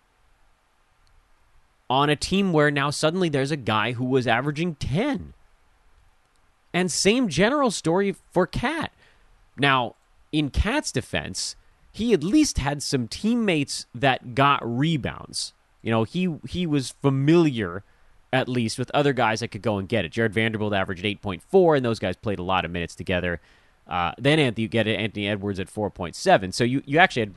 on 1.89 2.09
a 2.09 2.15
team 2.15 2.53
where 2.53 2.71
now 2.71 2.89
suddenly 2.89 3.29
there's 3.29 3.51
a 3.51 3.57
guy 3.57 3.91
who 3.93 4.05
was 4.05 4.25
averaging 4.25 4.75
10. 4.75 5.33
And 6.73 6.91
same 6.91 7.29
general 7.29 7.69
story 7.69 8.15
for 8.31 8.47
Cat. 8.47 8.91
Now, 9.57 9.95
in 10.31 10.49
Cat's 10.49 10.91
defense, 10.91 11.55
he 11.91 12.13
at 12.13 12.23
least 12.23 12.57
had 12.57 12.81
some 12.81 13.07
teammates 13.07 13.85
that 13.93 14.33
got 14.33 14.61
rebounds. 14.63 15.53
You 15.83 15.91
know, 15.91 16.03
he 16.03 16.35
he 16.49 16.65
was 16.65 16.95
familiar 17.01 17.83
at 18.31 18.49
least 18.49 18.79
with 18.79 18.89
other 18.95 19.13
guys 19.13 19.41
that 19.41 19.49
could 19.49 19.61
go 19.61 19.77
and 19.77 19.87
get 19.87 20.03
it. 20.03 20.11
Jarred 20.11 20.33
Vanderbilt 20.33 20.73
averaged 20.73 21.05
8.4, 21.05 21.77
and 21.77 21.85
those 21.85 21.99
guys 21.99 22.15
played 22.15 22.39
a 22.39 22.43
lot 22.43 22.65
of 22.65 22.71
minutes 22.71 22.95
together. 22.95 23.39
Uh, 23.87 24.13
then 24.17 24.39
Anthony, 24.39 24.63
you 24.63 24.67
get 24.67 24.87
Anthony 24.87 25.27
Edwards 25.27 25.59
at 25.59 25.71
4.7. 25.71 26.51
So 26.51 26.63
you, 26.63 26.81
you 26.87 26.97
actually 26.97 27.19
had 27.19 27.35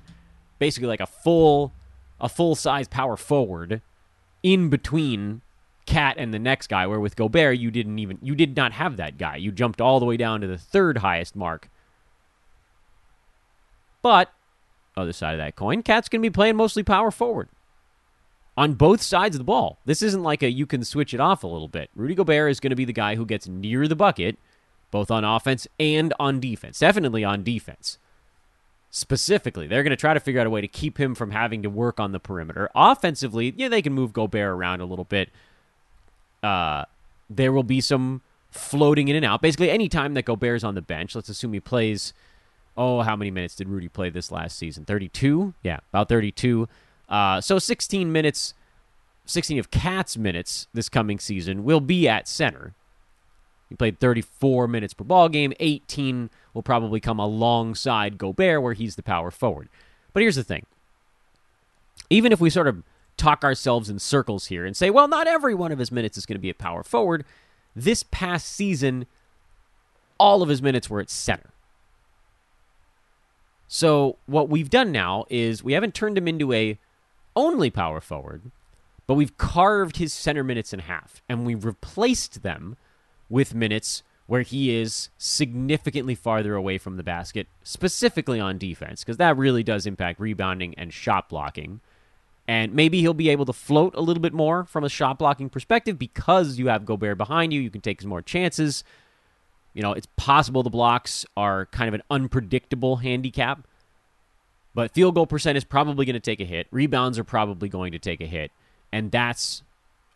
basically 0.58 0.88
like 0.88 1.00
a 1.00 1.06
full 1.06 1.72
a 2.20 2.28
full 2.28 2.54
size 2.54 2.88
power 2.88 3.16
forward 3.16 3.82
in 4.42 4.68
between 4.68 5.42
Cat 5.86 6.16
and 6.18 6.34
the 6.34 6.38
next 6.38 6.66
guy. 6.68 6.86
Where 6.86 7.00
with 7.00 7.16
Gobert, 7.16 7.58
you 7.58 7.70
didn't 7.70 7.98
even 7.98 8.18
you 8.20 8.34
did 8.34 8.56
not 8.56 8.72
have 8.72 8.96
that 8.96 9.18
guy. 9.18 9.36
You 9.36 9.52
jumped 9.52 9.80
all 9.80 10.00
the 10.00 10.06
way 10.06 10.16
down 10.16 10.40
to 10.40 10.46
the 10.46 10.58
third 10.58 10.98
highest 10.98 11.36
mark. 11.36 11.68
But 14.02 14.32
other 14.96 15.12
side 15.12 15.32
of 15.32 15.38
that 15.38 15.56
coin, 15.56 15.82
Cat's 15.82 16.08
to 16.22 16.28
be 16.28 16.32
playing 16.32 16.56
mostly 16.56 16.82
power 16.82 17.10
forward 17.10 17.48
on 18.56 18.74
both 18.74 19.02
sides 19.02 19.36
of 19.36 19.38
the 19.38 19.44
ball. 19.44 19.78
This 19.84 20.02
isn't 20.02 20.22
like 20.22 20.42
a 20.42 20.50
you 20.50 20.66
can 20.66 20.84
switch 20.84 21.12
it 21.12 21.20
off 21.20 21.44
a 21.44 21.48
little 21.48 21.68
bit. 21.68 21.90
Rudy 21.94 22.14
Gobert 22.14 22.50
is 22.50 22.60
to 22.70 22.76
be 22.76 22.84
the 22.84 22.92
guy 22.92 23.14
who 23.16 23.26
gets 23.26 23.46
near 23.46 23.86
the 23.86 23.96
bucket, 23.96 24.38
both 24.90 25.10
on 25.10 25.24
offense 25.24 25.68
and 25.78 26.14
on 26.18 26.40
defense. 26.40 26.78
Definitely 26.78 27.24
on 27.24 27.42
defense 27.42 27.98
specifically. 28.96 29.66
They're 29.66 29.82
going 29.82 29.90
to 29.90 29.96
try 29.96 30.14
to 30.14 30.20
figure 30.20 30.40
out 30.40 30.46
a 30.46 30.50
way 30.50 30.62
to 30.62 30.68
keep 30.68 30.98
him 30.98 31.14
from 31.14 31.30
having 31.30 31.62
to 31.64 31.68
work 31.68 32.00
on 32.00 32.12
the 32.12 32.18
perimeter. 32.18 32.70
Offensively, 32.74 33.52
yeah, 33.54 33.68
they 33.68 33.82
can 33.82 33.92
move 33.92 34.14
Gobert 34.14 34.48
around 34.48 34.80
a 34.80 34.86
little 34.86 35.04
bit. 35.04 35.28
Uh, 36.42 36.86
there 37.28 37.52
will 37.52 37.62
be 37.62 37.82
some 37.82 38.22
floating 38.50 39.08
in 39.08 39.16
and 39.16 39.24
out. 39.24 39.42
Basically, 39.42 39.70
any 39.70 39.90
time 39.90 40.14
that 40.14 40.24
Gobert's 40.24 40.64
on 40.64 40.74
the 40.74 40.80
bench, 40.80 41.14
let's 41.14 41.28
assume 41.28 41.52
he 41.52 41.60
plays. 41.60 42.14
Oh, 42.74 43.02
how 43.02 43.16
many 43.16 43.30
minutes 43.30 43.54
did 43.54 43.68
Rudy 43.68 43.88
play 43.88 44.08
this 44.08 44.32
last 44.32 44.56
season? 44.56 44.86
32? 44.86 45.52
Yeah, 45.62 45.80
about 45.90 46.08
32. 46.08 46.66
Uh, 47.06 47.42
so 47.42 47.58
16 47.58 48.10
minutes, 48.10 48.54
16 49.26 49.58
of 49.58 49.70
Cat's 49.70 50.16
minutes 50.16 50.68
this 50.72 50.88
coming 50.88 51.18
season 51.18 51.64
will 51.64 51.80
be 51.80 52.08
at 52.08 52.26
center. 52.26 52.72
He 53.68 53.74
played 53.74 53.98
34 53.98 54.68
minutes 54.68 54.94
per 54.94 55.04
ball 55.04 55.28
game. 55.28 55.52
18 55.58 56.30
will 56.54 56.62
probably 56.62 57.00
come 57.00 57.18
alongside 57.18 58.18
Gobert, 58.18 58.62
where 58.62 58.74
he's 58.74 58.96
the 58.96 59.02
power 59.02 59.30
forward. 59.30 59.68
But 60.12 60.22
here's 60.22 60.36
the 60.36 60.44
thing: 60.44 60.66
even 62.10 62.32
if 62.32 62.40
we 62.40 62.50
sort 62.50 62.68
of 62.68 62.82
talk 63.16 63.44
ourselves 63.44 63.88
in 63.88 63.98
circles 63.98 64.46
here 64.46 64.64
and 64.64 64.76
say, 64.76 64.90
well, 64.90 65.08
not 65.08 65.26
every 65.26 65.54
one 65.54 65.72
of 65.72 65.78
his 65.78 65.90
minutes 65.90 66.18
is 66.18 66.26
going 66.26 66.36
to 66.36 66.42
be 66.42 66.50
a 66.50 66.54
power 66.54 66.82
forward. 66.82 67.24
This 67.74 68.02
past 68.02 68.48
season, 68.48 69.06
all 70.18 70.42
of 70.42 70.48
his 70.48 70.62
minutes 70.62 70.88
were 70.90 71.00
at 71.00 71.10
center. 71.10 71.50
So 73.68 74.16
what 74.26 74.48
we've 74.48 74.70
done 74.70 74.92
now 74.92 75.24
is 75.28 75.64
we 75.64 75.72
haven't 75.72 75.94
turned 75.94 76.16
him 76.16 76.28
into 76.28 76.52
a 76.52 76.78
only 77.34 77.70
power 77.70 78.00
forward, 78.00 78.50
but 79.06 79.14
we've 79.14 79.36
carved 79.36 79.96
his 79.96 80.12
center 80.12 80.44
minutes 80.44 80.72
in 80.72 80.80
half 80.80 81.22
and 81.28 81.44
we've 81.44 81.64
replaced 81.64 82.42
them 82.42 82.76
with 83.28 83.54
minutes 83.54 84.02
where 84.26 84.42
he 84.42 84.74
is 84.74 85.08
significantly 85.18 86.14
farther 86.14 86.54
away 86.54 86.78
from 86.78 86.96
the 86.96 87.02
basket, 87.02 87.46
specifically 87.62 88.40
on 88.40 88.58
defense, 88.58 89.04
because 89.04 89.18
that 89.18 89.36
really 89.36 89.62
does 89.62 89.86
impact 89.86 90.18
rebounding 90.18 90.74
and 90.74 90.92
shot 90.92 91.28
blocking. 91.28 91.80
And 92.48 92.74
maybe 92.74 93.00
he'll 93.00 93.14
be 93.14 93.28
able 93.28 93.44
to 93.46 93.52
float 93.52 93.94
a 93.94 94.00
little 94.00 94.20
bit 94.20 94.32
more 94.32 94.64
from 94.64 94.84
a 94.84 94.88
shot 94.88 95.18
blocking 95.18 95.48
perspective 95.48 95.98
because 95.98 96.58
you 96.58 96.68
have 96.68 96.84
Gobert 96.84 97.18
behind 97.18 97.52
you. 97.52 97.60
You 97.60 97.70
can 97.70 97.80
take 97.80 98.00
some 98.00 98.10
more 98.10 98.22
chances. 98.22 98.84
You 99.74 99.82
know, 99.82 99.92
it's 99.92 100.06
possible 100.16 100.62
the 100.62 100.70
blocks 100.70 101.26
are 101.36 101.66
kind 101.66 101.88
of 101.88 101.94
an 101.94 102.02
unpredictable 102.10 102.96
handicap, 102.96 103.66
but 104.74 104.92
field 104.92 105.14
goal 105.14 105.26
percent 105.26 105.58
is 105.58 105.64
probably 105.64 106.04
going 106.04 106.14
to 106.14 106.20
take 106.20 106.40
a 106.40 106.44
hit. 106.44 106.66
Rebounds 106.70 107.18
are 107.18 107.24
probably 107.24 107.68
going 107.68 107.92
to 107.92 107.98
take 107.98 108.20
a 108.20 108.26
hit. 108.26 108.52
And 108.92 109.10
that's 109.10 109.62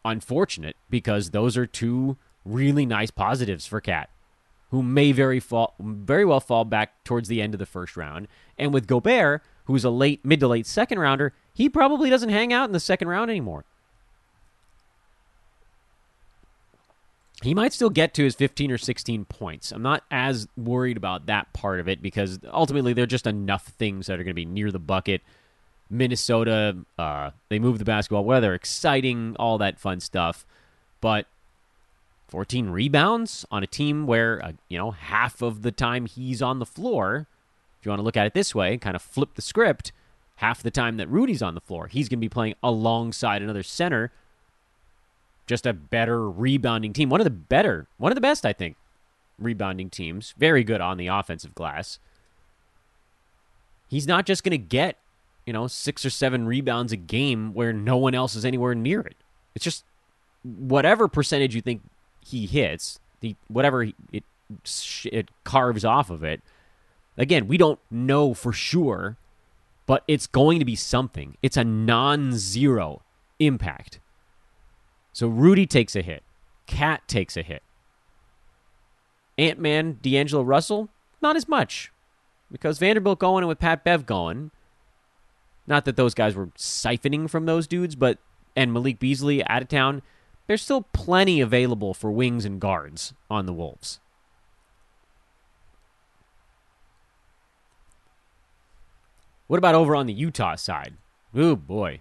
unfortunate 0.05 0.77
because 0.89 1.31
those 1.31 1.57
are 1.57 1.67
two 1.67 2.17
really 2.53 2.87
nice 2.87 3.11
positives 3.11 3.67
for 3.67 3.81
Cat, 3.81 4.11
who 4.71 4.83
may 4.83 5.13
very 5.13 5.41
fall, 5.41 5.75
very 5.81 6.25
well 6.25 6.41
fall 6.41 6.65
back 6.65 7.05
towards 7.05 7.29
the 7.29 7.41
end 7.43 7.55
of 7.55 7.59
the 7.59 7.67
first 7.67 7.97
round. 7.97 8.29
And 8.59 8.73
with 8.73 8.87
Gobert, 8.87 9.43
who's 9.65 9.85
a 9.85 9.91
late 9.91 10.25
mid 10.25 10.41
to 10.41 10.49
late 10.49 10.67
second 10.67 10.99
rounder, 10.99 11.33
he 11.53 11.69
probably 11.69 12.11
doesn't 12.11 12.31
hang 12.31 12.53
out 12.53 12.69
in 12.69 12.73
the 12.73 12.81
second 12.81 13.09
round 13.09 13.31
anymore. 13.31 13.65
He 17.43 17.55
might 17.55 17.73
still 17.73 17.89
get 17.89 18.13
to 18.15 18.25
his 18.25 18.35
15 18.35 18.71
or 18.71 18.79
16 18.79 19.25
points. 19.25 19.73
I'm 19.73 19.83
not 19.83 20.05
as 20.11 20.47
worried 20.59 20.99
about 20.99 21.27
that 21.27 21.53
part 21.55 21.81
of 21.81 21.89
it 21.89 22.03
because 22.03 22.39
ultimately 22.53 22.93
they're 22.93 23.07
just 23.07 23.27
enough 23.27 23.67
things 23.67 24.07
that 24.07 24.15
are 24.15 24.25
going 24.25 24.27
to 24.27 24.35
be 24.35 24.45
near 24.45 24.71
the 24.71 24.79
bucket. 24.79 25.23
Minnesota, 25.89 26.77
uh, 26.99 27.31
they 27.49 27.59
move 27.59 27.79
the 27.79 27.85
basketball, 27.85 28.25
whether 28.25 28.53
exciting, 28.53 29.37
all 29.39 29.57
that 29.59 29.81
fun 29.81 30.01
stuff. 30.01 30.45
But 31.01 31.27
14 32.31 32.71
rebounds 32.71 33.45
on 33.51 33.63
a 33.63 33.67
team 33.67 34.07
where, 34.07 34.43
uh, 34.45 34.53
you 34.69 34.79
know, 34.79 34.93
half 34.93 35.43
of 35.43 35.63
the 35.63 35.73
time 35.73 36.07
he's 36.07 36.41
on 36.41 36.61
the 36.61 36.67
floor. 36.67 37.27
If 37.79 37.85
you 37.85 37.91
want 37.91 37.99
to 37.99 38.05
look 38.05 38.17
at 38.17 38.27
it 38.27 38.35
this 38.35 38.55
way, 38.55 38.77
kind 38.79 38.95
of 38.95 39.03
flip 39.03 39.35
the 39.35 39.43
script, 39.43 39.91
half 40.37 40.63
the 40.63 40.71
time 40.71 40.97
that 40.97 41.09
Rudy's 41.09 41.43
on 41.43 41.55
the 41.55 41.61
floor, 41.61 41.89
he's 41.89 42.09
going 42.09 42.19
to 42.19 42.25
be 42.25 42.29
playing 42.29 42.55
alongside 42.63 43.43
another 43.43 43.65
center. 43.65 44.13
Just 45.47 45.67
a 45.67 45.73
better 45.73 46.31
rebounding 46.31 46.93
team. 46.93 47.11
One 47.11 47.21
of 47.21 47.25
the 47.25 47.31
better, 47.31 47.89
one 47.99 48.13
of 48.13 48.15
the 48.15 48.21
best, 48.21 48.47
I 48.47 48.53
think, 48.53 48.77
rebounding 49.37 49.91
teams. 49.91 50.33
Very 50.39 50.63
good 50.63 50.81
on 50.81 50.97
the 50.97 51.09
offensive 51.09 51.55
glass. 51.57 51.99
He's 53.89 54.07
not 54.07 54.25
just 54.25 54.45
going 54.45 54.53
to 54.53 54.59
get, 54.59 54.99
you 55.47 55.53
know, 55.53 55.67
six 55.67 56.05
or 56.05 56.11
seven 56.11 56.47
rebounds 56.47 56.93
a 56.93 56.97
game 56.97 57.53
where 57.55 57.73
no 57.73 57.97
one 57.97 58.15
else 58.15 58.37
is 58.37 58.45
anywhere 58.45 58.77
near 58.77 59.01
it. 59.01 59.17
It's 59.57 59.65
just 59.65 59.85
whatever 60.45 61.09
percentage 61.09 61.57
you 61.57 61.61
think 61.61 61.83
he 62.25 62.47
hits, 62.47 63.01
the 63.21 63.37
whatever 63.49 63.87
it 64.13 64.25
it 65.05 65.29
carves 65.45 65.85
off 65.85 66.11
of 66.11 66.25
it. 66.25 66.41
Again, 67.17 67.47
we 67.47 67.57
don't 67.57 67.79
know 67.91 68.35
for 68.35 68.53
sure, 68.53 69.17
but 69.87 70.05
it's 70.09 70.27
going 70.27 70.59
to 70.59 70.65
be 70.65 70.77
something. 70.77 71.37
It's 71.43 71.57
a 71.57 71.65
non-zero 71.65 73.03
impact. 73.39 74.01
So 75.13 75.29
Rudy 75.29 75.67
takes 75.67 75.95
a 75.97 76.03
hit. 76.03 76.23
Cat 76.67 77.03
takes 77.07 77.37
a 77.37 77.43
hit. 77.43 77.63
Ant 79.37 79.59
Man, 79.59 79.99
D'Angelo 80.03 80.43
Russell, 80.43 80.89
not 81.21 81.37
as 81.37 81.49
much. 81.49 81.93
Because 82.51 82.79
Vanderbilt 82.79 83.19
going 83.19 83.43
and 83.43 83.49
with 83.49 83.59
Pat 83.59 83.85
Bev 83.85 84.07
going, 84.07 84.51
Not 85.67 85.85
that 85.85 85.97
those 85.97 86.15
guys 86.15 86.35
were 86.35 86.49
siphoning 86.59 87.29
from 87.29 87.47
those 87.47 87.67
dudes, 87.67 87.95
but 87.95 88.19
and 88.57 88.73
Malik 88.73 88.99
Beasley 88.99 89.45
out 89.47 89.63
of 89.63 89.69
town, 89.69 90.03
there's 90.51 90.63
still 90.63 90.83
plenty 90.93 91.41
available 91.41 91.95
for 91.95 92.11
wings 92.11 92.45
and 92.45 92.61
guards 92.61 93.15
on 93.31 93.47
the 93.47 93.53
Wolves. 93.53 94.01
What 99.47 99.59
about 99.59 99.77
over 99.77 99.95
on 99.95 100.07
the 100.07 100.13
Utah 100.13 100.57
side? 100.57 100.95
Oh 101.37 101.55
boy. 101.55 102.01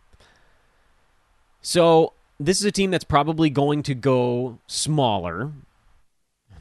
So 1.61 2.13
this 2.39 2.59
is 2.59 2.65
a 2.65 2.71
team 2.71 2.89
that's 2.89 3.03
probably 3.03 3.51
going 3.51 3.83
to 3.83 3.93
go 3.93 4.57
smaller. 4.65 5.51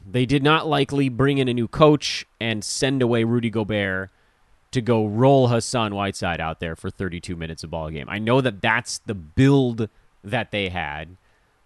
They 0.07 0.27
did 0.27 0.43
not 0.43 0.67
likely 0.67 1.09
bring 1.09 1.39
in 1.39 1.47
a 1.47 1.55
new 1.55 1.67
coach 1.67 2.23
and 2.39 2.63
send 2.63 3.01
away 3.01 3.23
Rudy 3.23 3.49
Gobert 3.49 4.11
to 4.73 4.81
go 4.81 5.07
roll 5.07 5.47
Hassan 5.47 5.95
Whiteside 5.95 6.39
out 6.39 6.59
there 6.59 6.75
for 6.75 6.91
32 6.91 7.35
minutes 7.35 7.63
of 7.63 7.71
ball 7.71 7.89
game. 7.89 8.07
I 8.07 8.19
know 8.19 8.41
that 8.41 8.61
that's 8.61 8.99
the 8.99 9.15
build 9.15 9.89
that 10.23 10.51
they 10.51 10.69
had, 10.69 11.17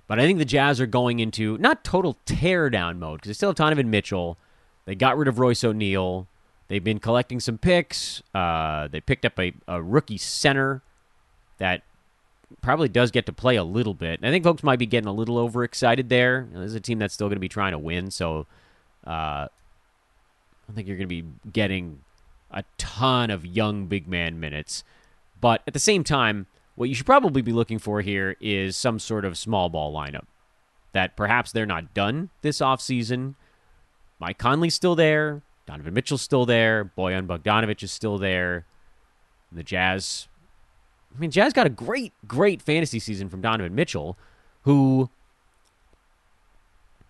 but 0.08 0.20
I 0.20 0.24
think 0.24 0.40
the 0.40 0.46
Jazz 0.46 0.82
are 0.82 0.86
going 0.86 1.20
into 1.20 1.58
not 1.58 1.84
total 1.84 2.18
tear 2.26 2.70
down 2.70 3.00
mode 3.00 3.20
because 3.20 3.30
they 3.30 3.34
still 3.34 3.50
have 3.50 3.56
Donovan 3.56 3.90
Mitchell. 3.90 4.38
They 4.86 4.96
got 4.96 5.18
rid 5.18 5.28
of 5.28 5.40
Royce 5.40 5.64
O'Neale. 5.64 6.28
They've 6.68 6.84
been 6.84 7.00
collecting 7.00 7.40
some 7.40 7.58
picks. 7.58 8.22
Uh, 8.34 8.88
they 8.88 9.00
picked 9.00 9.26
up 9.26 9.40
a, 9.40 9.54
a 9.68 9.82
rookie 9.82 10.18
center 10.18 10.82
that 11.58 11.84
probably 12.62 12.90
does 12.90 13.12
get 13.12 13.26
to 13.26 13.34
play 13.34 13.56
a 13.56 13.64
little 13.64 13.94
bit. 13.94 14.20
And 14.20 14.28
I 14.28 14.32
think 14.32 14.44
folks 14.44 14.64
might 14.64 14.80
be 14.80 14.86
getting 14.86 15.08
a 15.08 15.14
little 15.14 15.38
overexcited 15.38 16.10
there. 16.10 16.48
You 16.50 16.56
know, 16.56 16.62
this 16.62 16.70
is 16.70 16.76
a 16.76 16.82
team 16.82 17.00
that's 17.00 17.14
still 17.14 17.28
going 17.28 17.38
to 17.38 17.42
be 17.42 17.50
trying 17.50 17.72
to 17.72 17.80
win, 17.80 18.12
so 18.12 18.46
uh, 19.06 19.48
I 20.70 20.72
think 20.74 20.88
you're 20.88 20.98
going 20.98 21.10
to 21.10 21.22
be 21.22 21.26
getting 21.52 22.02
a 22.52 22.64
ton 22.78 23.30
of 23.30 23.46
young 23.46 23.88
big 23.88 24.08
man 24.08 24.40
minutes. 24.40 24.84
But 25.42 25.62
at 25.68 25.74
the 25.74 25.80
same 25.80 26.04
time, 26.04 26.48
what 26.76 26.90
you 26.90 26.96
should 26.96 27.06
probably 27.06 27.42
be 27.42 27.54
looking 27.54 27.80
for 27.80 28.02
here 28.02 28.36
is 28.40 28.76
some 28.76 29.00
sort 29.00 29.26
of 29.26 29.38
small 29.38 29.70
ball 29.70 29.94
lineup. 29.94 30.26
That 30.94 31.16
perhaps 31.18 31.52
they're 31.52 31.66
not 31.66 31.94
done 31.94 32.30
this 32.42 32.60
offseason. 32.60 33.36
Mike 34.20 34.38
Conley's 34.38 34.76
still 34.76 34.96
there. 34.96 35.42
Donovan 35.66 35.94
Mitchell's 35.94 36.22
still 36.22 36.46
there. 36.46 36.92
Bojan 36.98 37.26
Bogdanovic 37.26 37.82
is 37.84 37.92
still 37.92 38.18
there. 38.18 38.66
The 39.52 39.64
Jazz 39.64 40.28
I 41.16 41.20
mean, 41.20 41.32
Jazz 41.32 41.54
got 41.54 41.68
a 41.68 41.72
great, 41.72 42.14
great 42.28 42.62
fantasy 42.62 43.00
season 43.00 43.30
from 43.30 43.42
Donovan 43.42 43.76
Mitchell, 43.76 44.18
who, 44.62 45.10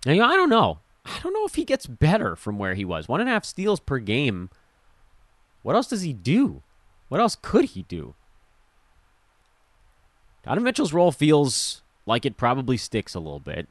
you 0.05 0.15
know, 0.15 0.25
I 0.25 0.35
don't 0.35 0.49
know. 0.49 0.79
I 1.05 1.19
don't 1.21 1.33
know 1.33 1.45
if 1.45 1.55
he 1.55 1.65
gets 1.65 1.85
better 1.85 2.35
from 2.35 2.57
where 2.57 2.73
he 2.73 2.85
was. 2.85 3.07
One 3.07 3.21
and 3.21 3.29
a 3.29 3.33
half 3.33 3.45
steals 3.45 3.79
per 3.79 3.99
game. 3.99 4.49
What 5.61 5.75
else 5.75 5.87
does 5.87 6.01
he 6.01 6.13
do? 6.13 6.63
What 7.09 7.21
else 7.21 7.37
could 7.41 7.65
he 7.65 7.83
do? 7.83 8.15
Donovan 10.43 10.63
Mitchell's 10.63 10.93
role 10.93 11.11
feels 11.11 11.81
like 12.05 12.25
it 12.25 12.37
probably 12.37 12.77
sticks 12.77 13.15
a 13.15 13.19
little 13.19 13.39
bit. 13.39 13.67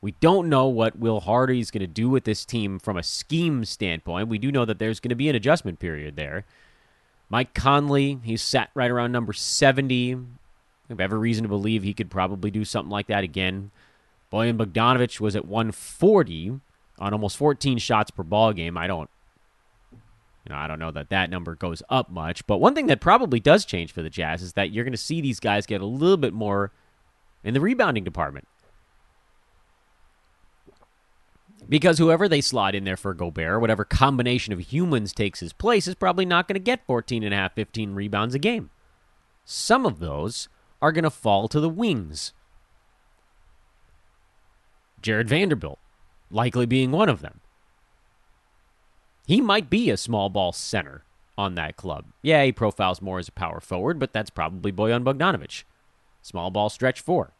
We 0.00 0.12
don't 0.20 0.48
know 0.48 0.66
what 0.66 0.98
Will 0.98 1.20
Hardy 1.20 1.60
is 1.60 1.70
going 1.70 1.80
to 1.80 1.86
do 1.86 2.08
with 2.08 2.24
this 2.24 2.44
team 2.44 2.78
from 2.78 2.96
a 2.96 3.02
scheme 3.02 3.64
standpoint. 3.64 4.28
We 4.28 4.38
do 4.38 4.52
know 4.52 4.64
that 4.64 4.78
there's 4.78 5.00
going 5.00 5.10
to 5.10 5.14
be 5.14 5.28
an 5.28 5.36
adjustment 5.36 5.78
period 5.78 6.16
there. 6.16 6.44
Mike 7.28 7.54
Conley, 7.54 8.18
he's 8.22 8.42
sat 8.42 8.70
right 8.74 8.90
around 8.90 9.12
number 9.12 9.32
70. 9.32 10.14
I 10.14 10.18
have 10.90 11.00
every 11.00 11.18
reason 11.18 11.42
to 11.42 11.48
believe 11.48 11.82
he 11.82 11.94
could 11.94 12.10
probably 12.10 12.50
do 12.50 12.64
something 12.64 12.90
like 12.90 13.06
that 13.06 13.24
again. 13.24 13.70
Bojan 14.32 14.56
Bogdanovic 14.56 15.20
was 15.20 15.34
at 15.34 15.46
140 15.46 16.60
on 16.98 17.12
almost 17.12 17.36
14 17.36 17.78
shots 17.78 18.10
per 18.10 18.22
ball 18.22 18.52
game. 18.52 18.76
I 18.76 18.86
don't 18.86 19.10
you 20.46 20.54
know, 20.54 20.60
I 20.60 20.68
don't 20.68 20.78
know 20.78 20.92
that 20.92 21.10
that 21.10 21.28
number 21.28 21.56
goes 21.56 21.82
up 21.88 22.08
much, 22.08 22.46
but 22.46 22.58
one 22.58 22.74
thing 22.74 22.86
that 22.86 23.00
probably 23.00 23.40
does 23.40 23.64
change 23.64 23.92
for 23.92 24.00
the 24.00 24.10
Jazz 24.10 24.42
is 24.42 24.52
that 24.52 24.70
you're 24.70 24.84
going 24.84 24.92
to 24.92 24.98
see 24.98 25.20
these 25.20 25.40
guys 25.40 25.66
get 25.66 25.80
a 25.80 25.86
little 25.86 26.16
bit 26.16 26.32
more 26.32 26.70
in 27.42 27.52
the 27.52 27.60
rebounding 27.60 28.04
department. 28.04 28.46
Because 31.68 31.98
whoever 31.98 32.28
they 32.28 32.40
slot 32.40 32.76
in 32.76 32.84
there 32.84 32.96
for 32.96 33.12
Gobert, 33.12 33.60
whatever 33.60 33.84
combination 33.84 34.52
of 34.52 34.60
humans 34.60 35.12
takes 35.12 35.40
his 35.40 35.52
place, 35.52 35.88
is 35.88 35.96
probably 35.96 36.24
not 36.24 36.46
going 36.46 36.54
to 36.54 36.60
get 36.60 36.86
14 36.86 37.24
and 37.24 37.34
a 37.34 37.36
half, 37.36 37.54
15 37.54 37.94
rebounds 37.94 38.36
a 38.36 38.38
game. 38.38 38.70
Some 39.44 39.84
of 39.84 39.98
those 39.98 40.48
are 40.80 40.92
going 40.92 41.02
to 41.02 41.10
fall 41.10 41.48
to 41.48 41.58
the 41.58 41.68
wings. 41.68 42.32
Jarred 45.02 45.28
Vanderbilt, 45.28 45.80
likely 46.30 46.66
being 46.66 46.92
one 46.92 47.08
of 47.08 47.20
them. 47.20 47.40
He 49.26 49.40
might 49.40 49.68
be 49.68 49.90
a 49.90 49.96
small 49.96 50.28
ball 50.28 50.52
center 50.52 51.02
on 51.36 51.56
that 51.56 51.76
club. 51.76 52.06
Yeah, 52.22 52.44
he 52.44 52.52
profiles 52.52 53.02
more 53.02 53.18
as 53.18 53.28
a 53.28 53.32
power 53.32 53.60
forward, 53.60 53.98
but 53.98 54.12
that's 54.12 54.30
probably 54.30 54.72
Bojan 54.72 55.04
Bogdanovic. 55.04 55.64
Small 56.22 56.50
ball 56.50 56.70
stretch 56.70 57.00
four. 57.00 57.32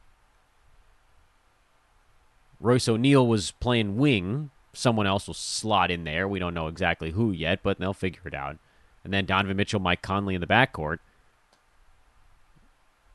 Royce 2.60 2.88
O'Neale 2.88 3.26
was 3.26 3.52
playing 3.52 3.96
wing. 3.96 4.50
Someone 4.72 5.06
else 5.06 5.26
will 5.26 5.34
slot 5.34 5.90
in 5.90 6.04
there. 6.04 6.26
We 6.28 6.38
don't 6.38 6.54
know 6.54 6.66
exactly 6.66 7.12
who 7.12 7.30
yet, 7.30 7.60
but 7.62 7.78
they'll 7.78 7.94
figure 7.94 8.22
it 8.26 8.34
out. 8.34 8.58
And 9.04 9.12
then 9.12 9.24
Donovan 9.24 9.56
Mitchell, 9.56 9.80
Mike 9.80 10.02
Conley 10.02 10.34
in 10.34 10.40
the 10.40 10.46
backcourt. 10.46 10.98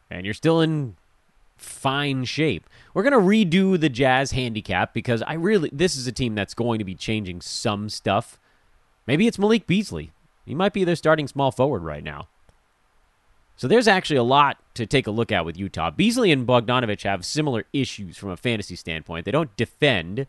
And 0.10 0.26
you're 0.26 0.34
still 0.34 0.62
in 0.62 0.96
fine 1.58 2.26
shape. 2.26 2.68
We're 2.94 3.04
going 3.04 3.14
to 3.14 3.20
redo 3.20 3.80
the 3.80 3.90
Jazz 3.90 4.32
handicap 4.32 4.94
because 4.94 5.22
I 5.22 5.34
really, 5.34 5.70
this 5.72 5.96
is 5.96 6.08
a 6.08 6.12
team 6.12 6.36
that's 6.36 6.54
going 6.54 6.80
to 6.80 6.86
be 6.86 6.96
changing 6.96 7.42
some 7.42 7.90
stuff. 7.90 8.40
Maybe 9.08 9.28
it's 9.28 9.40
Malik 9.40 9.68
Beasley. 9.68 10.12
He 10.46 10.56
might 10.56 10.74
be 10.74 10.84
their 10.84 10.96
starting 10.96 11.28
small 11.28 11.52
forward 11.52 11.84
right 11.84 12.04
now. 12.04 12.28
So 13.56 13.68
there's 13.68 13.88
actually 13.88 14.18
a 14.18 14.24
lot 14.24 14.58
to 14.74 14.86
take 14.86 15.06
a 15.06 15.12
look 15.12 15.32
at 15.32 15.46
with 15.46 15.58
Utah. 15.58 15.92
Beasley 15.92 16.32
and 16.32 16.48
Bogdanovic 16.48 17.04
have 17.04 17.26
similar 17.26 17.66
issues 17.74 18.18
from 18.18 18.30
a 18.30 18.38
fantasy 18.38 18.76
standpoint. 18.76 19.26
They 19.26 19.32
don't 19.32 19.56
defend. 19.56 20.26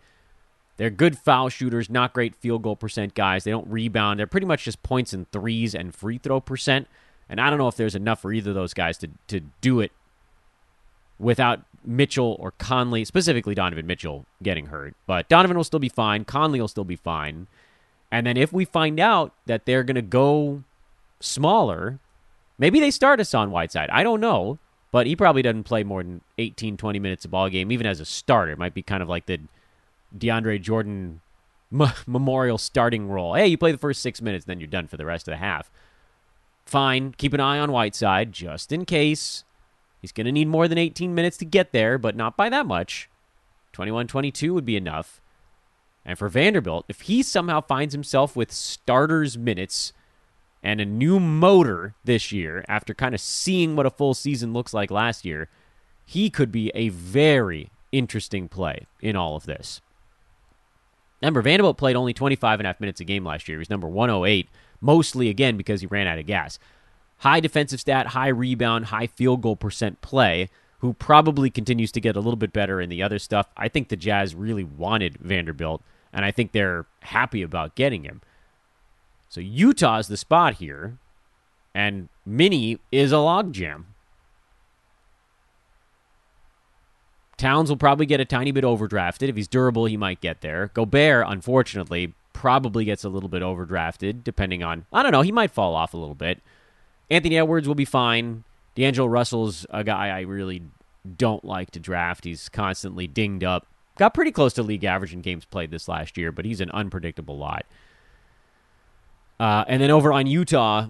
They're 0.76 0.90
good 0.90 1.16
foul 1.16 1.48
shooters, 1.48 1.88
not 1.88 2.12
great 2.12 2.34
field 2.34 2.62
goal 2.62 2.76
percent 2.76 3.14
guys. 3.14 3.44
They 3.44 3.50
don't 3.50 3.68
rebound. 3.68 4.18
They're 4.18 4.26
pretty 4.26 4.46
much 4.46 4.64
just 4.64 4.82
points 4.82 5.12
and 5.12 5.30
threes 5.32 5.74
and 5.74 5.94
free 5.94 6.18
throw 6.18 6.40
percent. 6.40 6.88
And 7.28 7.40
I 7.40 7.48
don't 7.48 7.58
know 7.58 7.68
if 7.68 7.76
there's 7.76 7.94
enough 7.94 8.20
for 8.20 8.32
either 8.32 8.50
of 8.50 8.54
those 8.54 8.74
guys 8.74 8.98
to, 8.98 9.08
to 9.28 9.40
do 9.62 9.80
it 9.80 9.92
without 11.18 11.62
Mitchell 11.84 12.36
or 12.38 12.50
Conley, 12.52 13.04
specifically 13.04 13.54
Donovan 13.54 13.86
Mitchell, 13.86 14.26
getting 14.42 14.66
hurt. 14.66 14.94
But 15.06 15.28
Donovan 15.28 15.56
will 15.56 15.64
still 15.64 15.80
be 15.80 15.88
fine. 15.88 16.24
Conley 16.24 16.60
will 16.60 16.68
still 16.68 16.84
be 16.84 16.96
fine. 16.96 17.46
And 18.12 18.24
then 18.24 18.36
if 18.36 18.52
we 18.52 18.64
find 18.64 19.00
out 19.00 19.32
that 19.46 19.66
they're 19.66 19.82
going 19.82 19.96
to 19.96 20.02
go 20.02 20.62
smaller, 21.18 21.98
Maybe 22.58 22.78
they 22.78 22.90
start 22.92 23.18
us 23.18 23.34
on 23.34 23.50
Whiteside. 23.50 23.90
I 23.90 24.02
don't 24.02 24.20
know, 24.20 24.58
but 24.90 25.06
he 25.06 25.16
probably 25.16 25.42
doesn't 25.42 25.64
play 25.64 25.82
more 25.82 26.02
than 26.02 26.20
18, 26.38 26.76
20 26.76 26.98
minutes 26.98 27.24
a 27.24 27.28
ball 27.28 27.48
game, 27.48 27.72
even 27.72 27.86
as 27.86 28.00
a 28.00 28.04
starter. 28.04 28.52
It 28.52 28.58
might 28.58 28.74
be 28.74 28.82
kind 28.82 29.02
of 29.02 29.08
like 29.08 29.26
the 29.26 29.40
DeAndre 30.16 30.60
Jordan 30.60 31.20
m- 31.72 31.92
memorial 32.06 32.58
starting 32.58 33.08
role. 33.08 33.34
Hey, 33.34 33.46
you 33.48 33.58
play 33.58 33.72
the 33.72 33.78
first 33.78 34.02
six 34.02 34.20
minutes, 34.20 34.44
then 34.44 34.60
you're 34.60 34.66
done 34.66 34.86
for 34.86 34.96
the 34.96 35.06
rest 35.06 35.26
of 35.28 35.32
the 35.32 35.38
half. 35.38 35.70
Fine. 36.66 37.14
Keep 37.18 37.34
an 37.34 37.40
eye 37.40 37.58
on 37.58 37.72
Whiteside 37.72 38.32
just 38.32 38.70
in 38.70 38.84
case. 38.84 39.44
He's 40.00 40.12
going 40.12 40.26
to 40.26 40.32
need 40.32 40.48
more 40.48 40.68
than 40.68 40.78
18 40.78 41.14
minutes 41.14 41.36
to 41.38 41.44
get 41.44 41.72
there, 41.72 41.96
but 41.98 42.16
not 42.16 42.36
by 42.36 42.48
that 42.48 42.66
much. 42.66 43.08
21 43.72 44.06
22 44.06 44.52
would 44.52 44.66
be 44.66 44.76
enough. 44.76 45.21
And 46.04 46.18
for 46.18 46.28
Vanderbilt, 46.28 46.84
if 46.88 47.02
he 47.02 47.22
somehow 47.22 47.60
finds 47.60 47.94
himself 47.94 48.34
with 48.34 48.50
starters' 48.50 49.38
minutes 49.38 49.92
and 50.62 50.80
a 50.80 50.84
new 50.84 51.20
motor 51.20 51.94
this 52.04 52.32
year 52.32 52.64
after 52.68 52.94
kind 52.94 53.14
of 53.14 53.20
seeing 53.20 53.76
what 53.76 53.86
a 53.86 53.90
full 53.90 54.14
season 54.14 54.52
looks 54.52 54.74
like 54.74 54.90
last 54.90 55.24
year, 55.24 55.48
he 56.04 56.30
could 56.30 56.50
be 56.50 56.70
a 56.74 56.88
very 56.88 57.70
interesting 57.92 58.48
play 58.48 58.86
in 59.00 59.16
all 59.16 59.36
of 59.36 59.46
this. 59.46 59.80
Remember, 61.20 61.42
Vanderbilt 61.42 61.78
played 61.78 61.94
only 61.94 62.12
25 62.12 62.58
and 62.58 62.66
a 62.66 62.70
half 62.70 62.80
minutes 62.80 63.00
a 63.00 63.04
game 63.04 63.24
last 63.24 63.48
year. 63.48 63.58
He 63.58 63.60
was 63.60 63.70
number 63.70 63.88
108, 63.88 64.48
mostly 64.80 65.28
again 65.28 65.56
because 65.56 65.80
he 65.80 65.86
ran 65.86 66.08
out 66.08 66.18
of 66.18 66.26
gas. 66.26 66.58
High 67.18 67.38
defensive 67.38 67.78
stat, 67.78 68.08
high 68.08 68.28
rebound, 68.28 68.86
high 68.86 69.06
field 69.06 69.40
goal 69.40 69.54
percent 69.54 70.00
play, 70.00 70.48
who 70.80 70.92
probably 70.94 71.48
continues 71.48 71.92
to 71.92 72.00
get 72.00 72.16
a 72.16 72.20
little 72.20 72.36
bit 72.36 72.52
better 72.52 72.80
in 72.80 72.88
the 72.88 73.04
other 73.04 73.20
stuff. 73.20 73.46
I 73.56 73.68
think 73.68 73.88
the 73.88 73.96
Jazz 73.96 74.34
really 74.34 74.64
wanted 74.64 75.16
Vanderbilt, 75.18 75.80
and 76.12 76.24
I 76.24 76.30
think 76.30 76.52
they're 76.52 76.86
happy 77.00 77.42
about 77.42 77.74
getting 77.74 78.04
him. 78.04 78.20
So 79.28 79.40
Utah 79.40 79.98
is 79.98 80.08
the 80.08 80.16
spot 80.16 80.54
here, 80.54 80.98
and 81.74 82.08
Mini 82.26 82.78
is 82.90 83.12
a 83.12 83.16
logjam. 83.16 83.84
Towns 87.38 87.70
will 87.70 87.76
probably 87.76 88.06
get 88.06 88.20
a 88.20 88.24
tiny 88.24 88.52
bit 88.52 88.62
overdrafted. 88.62 89.28
If 89.28 89.36
he's 89.36 89.48
durable, 89.48 89.86
he 89.86 89.96
might 89.96 90.20
get 90.20 90.42
there. 90.42 90.70
Gobert, 90.74 91.24
unfortunately, 91.26 92.14
probably 92.32 92.84
gets 92.84 93.04
a 93.04 93.08
little 93.08 93.28
bit 93.28 93.42
overdrafted, 93.42 94.22
depending 94.22 94.62
on, 94.62 94.86
I 94.92 95.02
don't 95.02 95.12
know, 95.12 95.22
he 95.22 95.32
might 95.32 95.50
fall 95.50 95.74
off 95.74 95.94
a 95.94 95.96
little 95.96 96.14
bit. 96.14 96.40
Anthony 97.10 97.38
Edwards 97.38 97.66
will 97.66 97.74
be 97.74 97.84
fine. 97.84 98.44
D'Angelo 98.74 99.08
Russell's 99.08 99.66
a 99.70 99.82
guy 99.82 100.08
I 100.08 100.20
really 100.20 100.62
don't 101.16 101.44
like 101.44 101.70
to 101.72 101.80
draft. 101.80 102.24
He's 102.24 102.48
constantly 102.48 103.06
dinged 103.06 103.44
up. 103.44 103.66
Got 103.98 104.14
pretty 104.14 104.32
close 104.32 104.52
to 104.54 104.62
league 104.62 104.84
average 104.84 105.12
in 105.12 105.20
games 105.20 105.44
played 105.44 105.70
this 105.70 105.88
last 105.88 106.16
year, 106.16 106.32
but 106.32 106.44
he's 106.44 106.60
an 106.60 106.70
unpredictable 106.70 107.36
lot. 107.36 107.66
Uh, 109.38 109.64
and 109.68 109.82
then 109.82 109.90
over 109.90 110.12
on 110.12 110.26
Utah, 110.26 110.88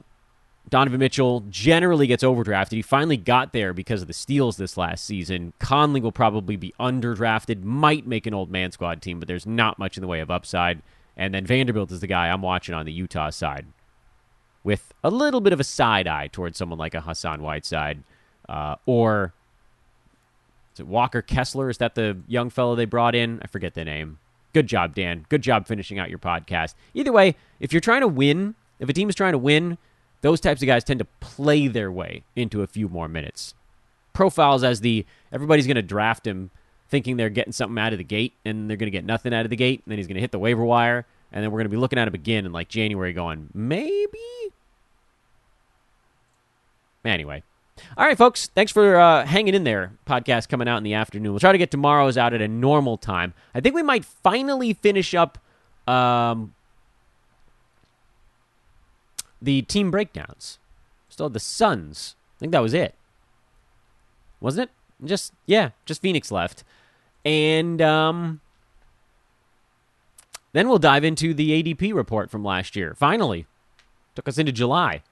Donovan 0.69 1.01
Mitchell 1.01 1.45
generally 1.51 2.07
gets 2.07 2.23
overdrafted. 2.23 2.73
He 2.73 2.83
finally 2.83 3.17
got 3.17 3.53
there 3.53 3.73
because 3.73 4.03
of 4.03 4.09
the 4.09 4.15
steals 4.15 4.57
this 4.57 4.77
last 4.77 5.05
season. 5.05 5.53
Conley 5.59 6.01
will 6.01 6.13
probably 6.13 6.57
be 6.57 6.75
underdrafted, 6.79 7.65
might 7.65 8.07
make 8.07 8.27
an 8.27 8.35
old 8.35 8.51
man 8.51 8.71
squad 8.71 9.03
team, 9.03 9.19
but 9.19 9.27
there's 9.27 9.47
not 9.47 9.79
much 9.79 9.97
in 9.97 10.01
the 10.01 10.07
way 10.07 10.21
of 10.21 10.31
upside. 10.31 10.83
And 11.17 11.35
then 11.35 11.45
Vanderbilt 11.45 11.91
is 11.91 12.01
the 12.01 12.07
guy 12.07 12.29
I'm 12.29 12.43
watching 12.43 12.75
on 12.75 12.87
the 12.87 12.93
Utah 12.93 13.31
side 13.31 13.67
with 14.65 14.95
a 15.03 15.11
little 15.11 15.41
bit 15.41 15.53
of 15.53 15.61
a 15.61 15.65
side 15.65 16.07
eye 16.07 16.29
towards 16.29 16.57
someone 16.57 16.79
like 16.79 16.95
a 16.95 17.01
Hassan 17.01 17.43
Whiteside 17.43 18.03
uh, 18.49 18.77
or 18.87 19.35
is 20.75 20.81
it 20.81 20.87
Walker 20.87 21.23
Kessler? 21.23 21.69
Is 21.71 21.79
that 21.79 21.95
the 21.95 22.19
young 22.27 22.51
fellow 22.51 22.75
they 22.75 22.85
brought 22.85 23.15
in? 23.15 23.41
I 23.43 23.47
forget 23.47 23.75
the 23.75 23.85
name. 23.85 24.19
Good 24.53 24.67
job, 24.67 24.95
Dan. 24.95 25.27
Good 25.29 25.43
job 25.43 25.67
finishing 25.67 25.99
out 25.99 26.11
your 26.11 26.19
podcast. 26.19 26.75
Either 26.95 27.13
way, 27.13 27.37
if 27.61 27.73
you're 27.73 27.81
trying 27.81 28.03
to 28.03 28.09
win, 28.09 28.55
if 28.79 28.89
a 28.89 28.93
team 28.93 29.09
is 29.09 29.15
trying 29.15 29.33
to 29.33 29.39
win, 29.39 29.79
those 30.21 30.41
types 30.41 30.63
of 30.63 30.67
guys 30.67 30.85
tend 30.85 30.99
to 30.99 31.07
play 31.21 31.69
their 31.69 31.91
way 31.91 32.23
into 32.37 32.63
a 32.63 32.67
few 32.67 32.89
more 32.89 33.09
minutes. 33.09 33.55
Profiles 34.13 34.63
as 34.63 34.81
the 34.81 35.07
everybody's 35.33 35.67
going 35.67 35.77
to 35.77 35.83
draft 35.83 36.27
him 36.27 36.51
thinking 36.89 37.17
they're 37.17 37.31
getting 37.31 37.53
something 37.53 37.79
out 37.79 37.93
of 37.93 37.99
the 37.99 38.05
gate 38.05 38.35
and 38.45 38.69
they're 38.69 38.77
going 38.77 38.87
to 38.87 38.97
get 38.97 39.05
nothing 39.05 39.33
out 39.33 39.47
of 39.47 39.51
the 39.51 39.57
gate 39.57 39.83
and 39.85 39.91
then 39.91 39.99
he's 39.99 40.07
going 40.07 40.17
to 40.17 40.21
hit 40.21 40.31
the 40.31 40.39
waiver 40.39 40.63
wire 40.63 41.07
and 41.33 41.43
then 41.43 41.51
we're 41.51 41.59
going 41.59 41.65
to 41.65 41.71
be 41.71 41.79
looking 41.79 41.99
at 41.99 42.07
him 42.07 42.15
again 42.15 42.45
in 42.45 42.53
like 42.53 42.69
January 42.69 43.15
going, 43.15 43.49
maybe? 43.55 44.19
Anyway. 47.05 47.43
All 47.97 48.07
right, 48.07 48.17
folks. 48.19 48.49
Thanks 48.49 48.71
for 48.71 48.97
uh, 48.97 49.25
hanging 49.27 49.55
in 49.55 49.65
there. 49.65 49.93
Podcast 50.07 50.49
coming 50.49 50.69
out 50.69 50.77
in 50.79 50.83
the 50.85 50.95
afternoon. 50.95 51.33
We'll 51.33 51.41
try 51.41 51.53
to 51.53 51.59
get 51.59 51.71
tomorrow's 51.71 52.17
out 52.17 52.35
at 52.35 52.41
a 52.41 52.49
normal 52.49 52.97
time. 52.97 53.35
I 53.55 53.61
think 53.61 53.75
we 53.75 53.83
might 53.83 54.05
finally 54.05 54.73
finish 54.75 55.15
up 55.15 55.39
um, 55.89 56.55
the 59.41 59.63
team 59.63 59.91
breakdowns. 59.91 60.59
Still 61.09 61.29
the 61.29 61.41
Suns. 61.41 62.15
I 62.37 62.41
think 62.41 62.53
that 62.53 62.63
was 62.63 62.75
it. 62.75 62.95
Wasn't 64.41 64.69
it? 64.69 65.07
Just 65.07 65.33
yeah, 65.47 65.71
just 65.85 66.01
Phoenix 66.01 66.31
left. 66.31 66.65
And 67.25 67.83
um 67.83 68.41
then 70.53 70.69
we'll 70.69 70.79
dive 70.79 71.05
into 71.05 71.33
the 71.35 71.63
ADP 71.63 71.95
report 71.95 72.31
from 72.31 72.45
last 72.45 72.77
year. 72.77 72.95
Finally. 72.97 73.47
Took 74.15 74.29
us 74.29 74.37
into 74.39 74.53
July. 74.53 75.03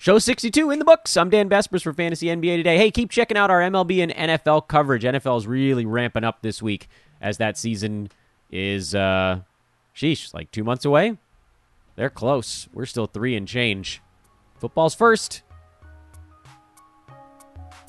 Show 0.00 0.18
62 0.18 0.70
in 0.70 0.78
the 0.78 0.84
books. 0.86 1.14
I'm 1.18 1.28
Dan 1.28 1.50
Besbris 1.50 1.82
for 1.82 1.92
Fantasy 1.92 2.28
NBA 2.28 2.56
today. 2.56 2.78
Hey, 2.78 2.90
keep 2.90 3.10
checking 3.10 3.36
out 3.36 3.50
our 3.50 3.60
MLB 3.60 4.02
and 4.02 4.10
NFL 4.10 4.66
coverage. 4.66 5.04
NFL 5.04 5.36
is 5.36 5.46
really 5.46 5.84
ramping 5.84 6.24
up 6.24 6.40
this 6.40 6.62
week 6.62 6.88
as 7.20 7.36
that 7.36 7.58
season 7.58 8.08
is 8.50 8.94
uh 8.94 9.40
sheesh, 9.94 10.32
like 10.32 10.50
2 10.52 10.64
months 10.64 10.86
away. 10.86 11.18
They're 11.96 12.08
close. 12.08 12.66
We're 12.72 12.86
still 12.86 13.08
three 13.08 13.36
and 13.36 13.46
change. 13.46 14.00
Football's 14.58 14.94
first. 14.94 15.42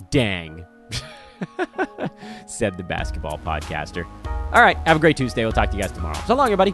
Dang. 0.10 0.66
Said 2.46 2.76
the 2.76 2.84
basketball 2.84 3.38
podcaster. 3.38 4.06
All 4.52 4.62
right. 4.62 4.76
Have 4.86 4.98
a 4.98 5.00
great 5.00 5.16
Tuesday. 5.16 5.46
We'll 5.46 5.54
talk 5.54 5.72
to 5.72 5.78
you 5.78 5.82
guys 5.82 5.94
tomorrow. 5.94 6.20
So 6.28 6.36
long, 6.36 6.48
everybody. 6.52 6.74